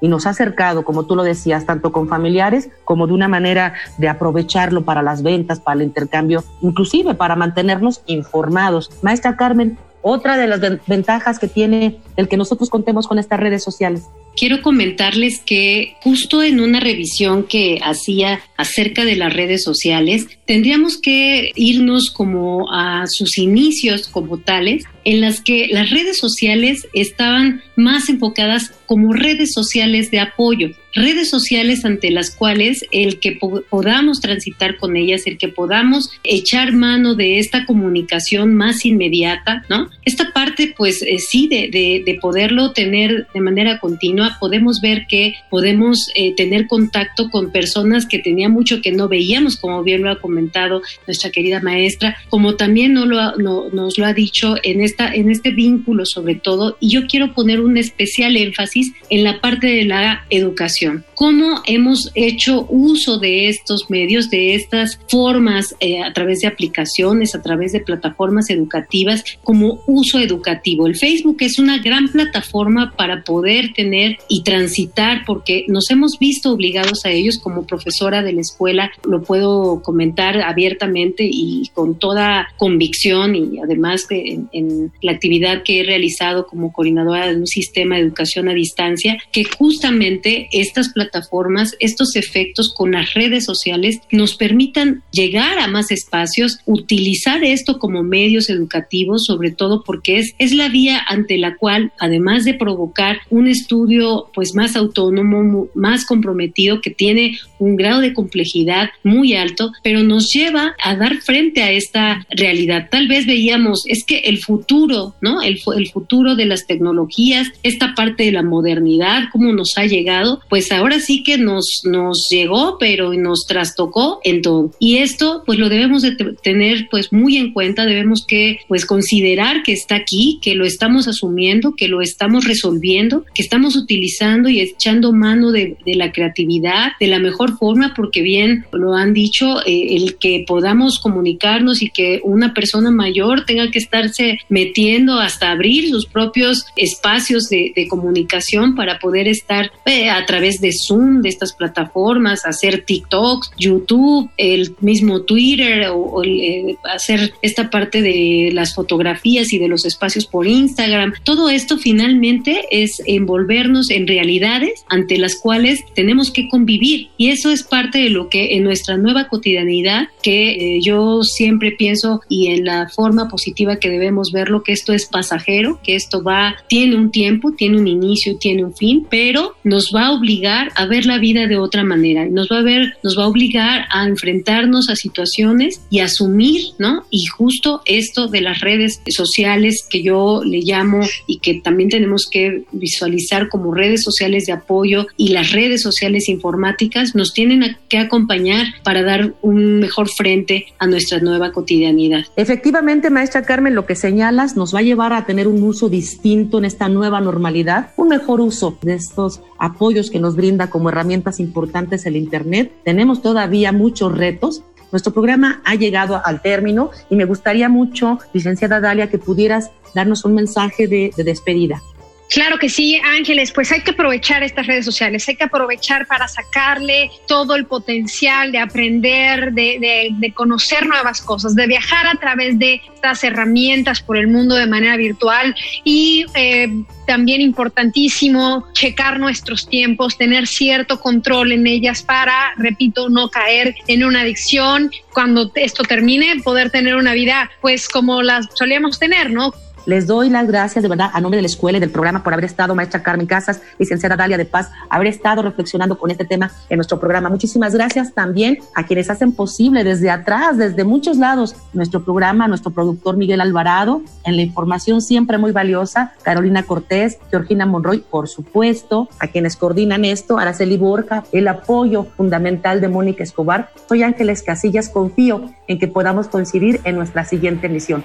y 0.00 0.08
nos 0.08 0.26
ha 0.26 0.30
acercado, 0.30 0.84
como 0.84 1.04
tú 1.04 1.16
lo 1.16 1.22
decías, 1.22 1.66
tanto 1.66 1.92
con 1.92 2.08
familiares 2.08 2.68
como 2.84 3.06
de 3.06 3.14
una 3.14 3.28
manera 3.28 3.74
de 3.96 4.08
aprovecharlo 4.08 4.84
para 4.84 5.02
las 5.02 5.22
ventas, 5.22 5.60
para 5.60 5.76
el 5.76 5.82
intercambio, 5.86 6.44
inclusive 6.60 7.14
para 7.14 7.36
mantenernos 7.36 8.02
informados. 8.06 8.90
Maestra 9.02 9.36
Carmen, 9.36 9.78
otra 10.04 10.36
de 10.36 10.46
las 10.46 10.60
ventajas 10.86 11.38
que 11.38 11.48
tiene 11.48 11.96
el 12.16 12.28
que 12.28 12.36
nosotros 12.36 12.68
contemos 12.68 13.08
con 13.08 13.18
estas 13.18 13.40
redes 13.40 13.64
sociales. 13.64 14.04
Quiero 14.36 14.62
comentarles 14.62 15.40
que 15.40 15.94
justo 16.02 16.42
en 16.42 16.60
una 16.60 16.78
revisión 16.78 17.44
que 17.44 17.78
hacía 17.82 18.40
acerca 18.56 19.04
de 19.04 19.16
las 19.16 19.32
redes 19.32 19.62
sociales, 19.62 20.26
tendríamos 20.44 20.98
que 20.98 21.52
irnos 21.54 22.10
como 22.10 22.70
a 22.70 23.04
sus 23.06 23.38
inicios 23.38 24.08
como 24.08 24.38
tales 24.38 24.84
en 25.04 25.20
las 25.20 25.40
que 25.40 25.68
las 25.68 25.90
redes 25.90 26.18
sociales 26.18 26.86
estaban 26.92 27.62
más 27.76 28.08
enfocadas 28.08 28.72
como 28.86 29.14
redes 29.14 29.52
sociales 29.54 30.10
de 30.10 30.20
apoyo, 30.20 30.70
redes 30.94 31.28
sociales 31.28 31.84
ante 31.84 32.10
las 32.10 32.30
cuales 32.30 32.86
el 32.90 33.18
que 33.20 33.38
podamos 33.68 34.20
transitar 34.20 34.76
con 34.76 34.96
ellas, 34.96 35.26
el 35.26 35.38
que 35.38 35.48
podamos 35.48 36.10
echar 36.22 36.72
mano 36.72 37.14
de 37.14 37.38
esta 37.38 37.66
comunicación 37.66 38.54
más 38.54 38.84
inmediata, 38.84 39.64
¿no? 39.68 39.90
Esta 40.04 40.32
parte, 40.32 40.74
pues 40.76 41.02
eh, 41.02 41.18
sí, 41.18 41.48
de, 41.48 41.68
de, 42.04 42.14
poderlo 42.20 42.72
tener 42.72 43.26
de 43.34 43.40
manera 43.40 43.80
continua, 43.80 44.36
podemos 44.38 44.80
ver 44.80 45.06
que 45.08 45.34
podemos 45.50 46.10
eh, 46.14 46.34
tener 46.34 46.66
contacto 46.66 47.28
con 47.28 47.50
personas 47.50 48.06
que 48.06 48.20
tenía 48.20 48.48
mucho 48.48 48.80
que 48.80 48.92
no 48.92 49.08
veíamos, 49.08 49.56
como 49.56 49.82
bien 49.82 50.02
lo 50.02 50.10
ha 50.10 50.20
comentado 50.20 50.80
nuestra 51.06 51.30
querida 51.30 51.60
maestra, 51.60 52.16
como 52.28 52.54
también 52.54 52.94
no 52.94 53.04
lo 53.04 53.34
nos 53.36 53.98
lo 53.98 54.06
ha 54.06 54.12
dicho 54.12 54.56
en, 54.62 54.80
esta, 54.80 55.12
en 55.12 55.30
este 55.30 55.50
vínculo 55.50 56.06
sobre 56.06 56.36
todo, 56.36 56.76
y 56.80 56.90
yo 56.90 57.06
quiero 57.06 57.34
poner 57.34 57.60
un 57.60 57.76
especial 57.76 58.36
énfasis 58.36 58.92
en 59.10 59.24
la 59.24 59.40
parte 59.40 59.66
de 59.66 59.84
la 59.84 60.24
educación. 60.30 60.83
¿Cómo 61.14 61.62
hemos 61.66 62.10
hecho 62.14 62.66
uso 62.68 63.18
de 63.18 63.48
estos 63.48 63.88
medios, 63.88 64.30
de 64.30 64.54
estas 64.54 64.98
formas 65.08 65.74
eh, 65.80 66.02
a 66.02 66.12
través 66.12 66.40
de 66.40 66.48
aplicaciones, 66.48 67.34
a 67.34 67.42
través 67.42 67.72
de 67.72 67.80
plataformas 67.80 68.50
educativas 68.50 69.24
como 69.42 69.82
uso 69.86 70.18
educativo? 70.18 70.86
El 70.86 70.96
Facebook 70.96 71.36
es 71.40 71.58
una 71.58 71.78
gran 71.78 72.08
plataforma 72.08 72.94
para 72.96 73.22
poder 73.22 73.72
tener 73.74 74.18
y 74.28 74.42
transitar 74.42 75.22
porque 75.26 75.64
nos 75.68 75.90
hemos 75.90 76.18
visto 76.18 76.52
obligados 76.52 77.04
a 77.04 77.10
ellos 77.10 77.38
como 77.38 77.66
profesora 77.66 78.22
de 78.22 78.32
la 78.32 78.40
escuela, 78.40 78.90
lo 79.04 79.22
puedo 79.22 79.82
comentar 79.82 80.40
abiertamente 80.40 81.28
y 81.30 81.70
con 81.74 81.98
toda 81.98 82.48
convicción 82.56 83.34
y 83.34 83.58
además 83.60 84.06
en, 84.10 84.48
en 84.52 84.92
la 85.00 85.12
actividad 85.12 85.62
que 85.62 85.80
he 85.80 85.84
realizado 85.84 86.46
como 86.46 86.72
coordinadora 86.72 87.28
de 87.28 87.36
un 87.36 87.46
sistema 87.46 87.96
de 87.96 88.02
educación 88.02 88.48
a 88.48 88.54
distancia, 88.54 89.18
que 89.32 89.44
justamente 89.44 90.48
estas 90.74 90.92
plataformas, 90.92 91.76
estos 91.78 92.16
efectos 92.16 92.74
con 92.74 92.92
las 92.92 93.14
redes 93.14 93.44
sociales 93.44 94.00
nos 94.10 94.34
permitan 94.34 95.04
llegar 95.12 95.60
a 95.60 95.68
más 95.68 95.92
espacios, 95.92 96.58
utilizar 96.66 97.44
esto 97.44 97.78
como 97.78 98.02
medios 98.02 98.50
educativos, 98.50 99.24
sobre 99.24 99.52
todo 99.52 99.84
porque 99.84 100.18
es, 100.18 100.34
es 100.38 100.52
la 100.52 100.68
vía 100.68 101.00
ante 101.06 101.38
la 101.38 101.56
cual, 101.56 101.92
además 102.00 102.44
de 102.44 102.54
provocar 102.54 103.18
un 103.30 103.46
estudio 103.46 104.30
pues 104.34 104.56
más 104.56 104.74
autónomo, 104.74 105.68
más 105.74 106.04
comprometido, 106.04 106.80
que 106.80 106.90
tiene 106.90 107.38
un 107.60 107.76
grado 107.76 108.00
de 108.00 108.12
complejidad 108.12 108.90
muy 109.04 109.34
alto, 109.34 109.70
pero 109.84 110.02
nos 110.02 110.32
lleva 110.32 110.74
a 110.82 110.96
dar 110.96 111.18
frente 111.18 111.62
a 111.62 111.70
esta 111.70 112.26
realidad. 112.30 112.88
Tal 112.90 113.06
vez 113.06 113.26
veíamos, 113.26 113.84
es 113.86 114.04
que 114.04 114.18
el 114.20 114.38
futuro, 114.38 115.14
¿no? 115.20 115.40
El, 115.40 115.60
el 115.76 115.88
futuro 115.90 116.34
de 116.34 116.46
las 116.46 116.66
tecnologías, 116.66 117.48
esta 117.62 117.94
parte 117.94 118.24
de 118.24 118.32
la 118.32 118.42
modernidad, 118.42 119.28
cómo 119.30 119.52
nos 119.52 119.72
ha 119.76 119.86
llegado, 119.86 120.40
pues 120.48 120.63
ahora 120.72 121.00
sí 121.00 121.22
que 121.22 121.38
nos, 121.38 121.82
nos 121.84 122.26
llegó, 122.30 122.76
pero 122.78 123.12
nos 123.14 123.46
trastocó 123.46 124.20
en 124.24 124.42
todo. 124.42 124.70
Y 124.78 124.98
esto, 124.98 125.42
pues 125.46 125.58
lo 125.58 125.68
debemos 125.68 126.02
de 126.02 126.16
tener 126.42 126.88
pues 126.90 127.12
muy 127.12 127.36
en 127.36 127.52
cuenta, 127.52 127.84
debemos 127.84 128.24
que 128.26 128.60
pues 128.68 128.86
considerar 128.86 129.62
que 129.62 129.72
está 129.72 129.96
aquí, 129.96 130.38
que 130.42 130.54
lo 130.54 130.64
estamos 130.64 131.08
asumiendo, 131.08 131.74
que 131.76 131.88
lo 131.88 132.00
estamos 132.00 132.44
resolviendo, 132.44 133.24
que 133.34 133.42
estamos 133.42 133.76
utilizando 133.76 134.48
y 134.48 134.60
echando 134.60 135.12
mano 135.12 135.50
de, 135.50 135.76
de 135.84 135.94
la 135.94 136.12
creatividad 136.12 136.92
de 137.00 137.06
la 137.06 137.18
mejor 137.18 137.58
forma, 137.58 137.92
porque 137.94 138.22
bien 138.22 138.66
lo 138.72 138.94
han 138.94 139.12
dicho, 139.12 139.60
eh, 139.66 139.96
el 139.96 140.16
que 140.16 140.44
podamos 140.46 140.98
comunicarnos 140.98 141.82
y 141.82 141.90
que 141.90 142.20
una 142.24 142.54
persona 142.54 142.90
mayor 142.90 143.44
tenga 143.44 143.70
que 143.70 143.78
estarse 143.78 144.38
metiendo 144.48 145.20
hasta 145.20 145.50
abrir 145.50 145.88
sus 145.88 146.06
propios 146.06 146.66
espacios 146.76 147.48
de, 147.48 147.72
de 147.74 147.88
comunicación 147.88 148.74
para 148.74 148.98
poder 148.98 149.28
estar 149.28 149.70
eh, 149.86 150.10
a 150.10 150.24
través 150.26 150.43
de 150.60 150.70
Zoom, 150.72 151.22
de 151.22 151.28
estas 151.28 151.52
plataformas, 151.52 152.44
hacer 152.44 152.84
TikToks, 152.84 153.50
YouTube, 153.58 154.30
el 154.36 154.74
mismo 154.80 155.22
Twitter 155.22 155.88
o, 155.92 156.22
eh, 156.24 156.76
hacer 156.84 157.32
esta 157.42 157.70
parte 157.70 158.02
de 158.02 158.50
las 158.52 158.74
fotografías 158.74 159.52
y 159.52 159.58
de 159.58 159.68
los 159.68 159.84
espacios 159.84 160.26
por 160.26 160.46
Instagram. 160.46 161.14
Todo 161.24 161.48
esto 161.48 161.78
finalmente 161.78 162.64
es 162.70 163.02
envolvernos 163.06 163.90
en 163.90 164.06
realidades 164.06 164.84
ante 164.88 165.18
las 165.18 165.36
cuales 165.36 165.80
tenemos 165.94 166.30
que 166.30 166.48
convivir 166.48 167.08
y 167.16 167.28
eso 167.28 167.50
es 167.50 167.62
parte 167.62 167.98
de 167.98 168.10
lo 168.10 168.28
que 168.28 168.56
en 168.56 168.64
nuestra 168.64 168.96
nueva 168.96 169.28
cotidianidad 169.28 170.08
que 170.22 170.76
eh, 170.76 170.80
yo 170.82 171.22
siempre 171.22 171.72
pienso 171.72 172.20
y 172.28 172.48
en 172.48 172.64
la 172.64 172.88
forma 172.88 173.28
positiva 173.28 173.76
que 173.76 173.90
debemos 173.90 174.32
verlo 174.32 174.62
que 174.62 174.72
esto 174.72 174.92
es 174.92 175.06
pasajero, 175.06 175.80
que 175.82 175.94
esto 175.94 176.22
va 176.22 176.56
tiene 176.68 176.96
un 176.96 177.10
tiempo, 177.10 177.52
tiene 177.52 177.78
un 177.78 177.88
inicio, 177.88 178.36
tiene 178.36 178.64
un 178.64 178.74
fin, 178.74 179.06
pero 179.10 179.54
nos 179.64 179.92
va 179.94 180.06
a 180.06 180.12
obligar 180.12 180.33
a 180.44 180.86
ver 180.86 181.06
la 181.06 181.18
vida 181.18 181.46
de 181.46 181.56
otra 181.56 181.84
manera, 181.84 182.26
nos 182.26 182.48
va 182.50 182.58
a 182.58 182.62
ver, 182.62 182.94
nos 183.02 183.18
va 183.18 183.24
a 183.24 183.28
obligar 183.28 183.86
a 183.90 184.06
enfrentarnos 184.06 184.90
a 184.90 184.96
situaciones 184.96 185.80
y 185.90 186.00
asumir, 186.00 186.60
¿no? 186.78 187.04
Y 187.10 187.26
justo 187.26 187.82
esto 187.86 188.28
de 188.28 188.40
las 188.40 188.60
redes 188.60 189.00
sociales 189.08 189.86
que 189.88 190.02
yo 190.02 190.42
le 190.44 190.60
llamo 190.60 191.00
y 191.26 191.38
que 191.38 191.60
también 191.60 191.88
tenemos 191.88 192.26
que 192.30 192.64
visualizar 192.72 193.48
como 193.48 193.74
redes 193.74 194.02
sociales 194.02 194.46
de 194.46 194.52
apoyo 194.52 195.06
y 195.16 195.28
las 195.28 195.52
redes 195.52 195.82
sociales 195.82 196.28
informáticas 196.28 197.14
nos 197.14 197.32
tienen 197.32 197.76
que 197.88 197.98
acompañar 197.98 198.66
para 198.82 199.02
dar 199.02 199.34
un 199.42 199.80
mejor 199.80 200.08
frente 200.08 200.66
a 200.78 200.86
nuestra 200.86 201.20
nueva 201.20 201.52
cotidianidad. 201.52 202.26
Efectivamente, 202.36 203.10
maestra 203.10 203.42
Carmen, 203.42 203.74
lo 203.74 203.86
que 203.86 203.94
señalas 203.94 204.56
nos 204.56 204.74
va 204.74 204.80
a 204.80 204.82
llevar 204.82 205.12
a 205.12 205.26
tener 205.26 205.48
un 205.48 205.62
uso 205.62 205.88
distinto 205.88 206.58
en 206.58 206.64
esta 206.64 206.88
nueva 206.88 207.20
normalidad, 207.20 207.92
un 207.96 208.08
mejor 208.08 208.40
uso 208.40 208.78
de 208.82 208.94
estos 208.94 209.40
apoyos 209.58 210.10
que 210.10 210.18
nos 210.24 210.36
brinda 210.36 210.70
como 210.70 210.88
herramientas 210.88 211.38
importantes 211.38 212.06
el 212.06 212.16
Internet. 212.16 212.72
Tenemos 212.82 213.20
todavía 213.20 213.72
muchos 213.72 214.16
retos. 214.16 214.62
Nuestro 214.90 215.12
programa 215.12 215.60
ha 215.66 215.74
llegado 215.74 216.18
al 216.24 216.40
término 216.40 216.90
y 217.10 217.16
me 217.16 217.26
gustaría 217.26 217.68
mucho, 217.68 218.18
licenciada 218.32 218.80
Dalia, 218.80 219.10
que 219.10 219.18
pudieras 219.18 219.70
darnos 219.94 220.24
un 220.24 220.34
mensaje 220.34 220.88
de, 220.88 221.12
de 221.14 221.24
despedida. 221.24 221.82
Claro 222.30 222.58
que 222.58 222.68
sí, 222.68 222.98
Ángeles, 223.04 223.52
pues 223.52 223.70
hay 223.70 223.82
que 223.82 223.90
aprovechar 223.90 224.42
estas 224.42 224.66
redes 224.66 224.84
sociales, 224.84 225.28
hay 225.28 225.36
que 225.36 225.44
aprovechar 225.44 226.06
para 226.06 226.26
sacarle 226.26 227.10
todo 227.28 227.54
el 227.54 227.66
potencial 227.66 228.50
de 228.50 228.58
aprender, 228.58 229.52
de, 229.52 230.32
conocer 230.34 230.86
nuevas 230.86 231.20
cosas, 231.20 231.54
de 231.54 231.66
viajar 231.66 232.06
a 232.06 232.14
través 232.18 232.58
de 232.58 232.80
estas 232.94 233.22
herramientas 233.22 234.00
por 234.00 234.16
el 234.16 234.26
mundo 234.26 234.54
de 234.54 234.66
manera 234.66 234.96
virtual 234.96 235.54
y 235.84 236.24
eh, 236.34 236.68
también 237.06 237.40
importantísimo 237.40 238.66
checar 238.72 239.20
nuestros 239.20 239.68
tiempos, 239.68 240.16
tener 240.16 240.46
cierto 240.46 241.00
control 241.00 241.52
en 241.52 241.66
ellas 241.66 242.02
para, 242.02 242.54
repito, 242.56 243.10
no 243.10 243.28
caer 243.28 243.76
en 243.86 244.02
una 244.02 244.22
adicción. 244.22 244.90
Cuando 245.12 245.52
esto 245.54 245.84
termine, 245.84 246.40
poder 246.42 246.70
tener 246.70 246.96
una 246.96 247.12
vida 247.12 247.50
pues 247.60 247.88
como 247.88 248.22
las 248.22 248.48
solíamos 248.54 248.98
tener, 248.98 249.30
¿no? 249.30 249.52
Les 249.86 250.06
doy 250.06 250.30
las 250.30 250.46
gracias 250.46 250.82
de 250.82 250.88
verdad 250.88 251.10
a 251.12 251.20
nombre 251.20 251.36
de 251.36 251.42
la 251.42 251.46
escuela 251.46 251.76
y 251.76 251.80
del 251.80 251.90
programa 251.90 252.22
por 252.22 252.32
haber 252.32 252.46
estado, 252.46 252.74
maestra 252.74 253.02
Carmen 253.02 253.26
Casas, 253.26 253.60
licenciada 253.78 254.16
Dalia 254.16 254.38
de 254.38 254.46
Paz, 254.46 254.70
haber 254.88 255.08
estado 255.08 255.42
reflexionando 255.42 255.98
con 255.98 256.10
este 256.10 256.24
tema 256.24 256.50
en 256.70 256.78
nuestro 256.78 256.98
programa. 256.98 257.28
Muchísimas 257.28 257.74
gracias 257.74 258.14
también 258.14 258.58
a 258.74 258.86
quienes 258.86 259.10
hacen 259.10 259.32
posible 259.32 259.84
desde 259.84 260.10
atrás, 260.10 260.56
desde 260.56 260.84
muchos 260.84 261.18
lados, 261.18 261.54
nuestro 261.74 262.02
programa, 262.02 262.48
nuestro 262.48 262.70
productor 262.70 263.18
Miguel 263.18 263.42
Alvarado, 263.42 264.00
en 264.24 264.36
la 264.36 264.42
información 264.42 265.02
siempre 265.02 265.36
muy 265.36 265.52
valiosa, 265.52 266.14
Carolina 266.22 266.62
Cortés, 266.62 267.18
Georgina 267.30 267.66
Monroy, 267.66 267.98
por 267.98 268.28
supuesto, 268.28 269.08
a 269.18 269.26
quienes 269.26 269.56
coordinan 269.56 270.06
esto, 270.06 270.38
Araceli 270.38 270.78
Borja, 270.78 271.24
el 271.32 271.46
apoyo 271.46 272.06
fundamental 272.16 272.80
de 272.80 272.88
Mónica 272.88 273.22
Escobar. 273.22 273.70
Soy 273.86 274.02
Ángeles 274.02 274.42
Casillas, 274.42 274.88
confío 274.88 275.50
en 275.68 275.78
que 275.78 275.88
podamos 275.88 276.28
coincidir 276.28 276.80
en 276.84 276.96
nuestra 276.96 277.24
siguiente 277.26 277.66
emisión. 277.66 278.04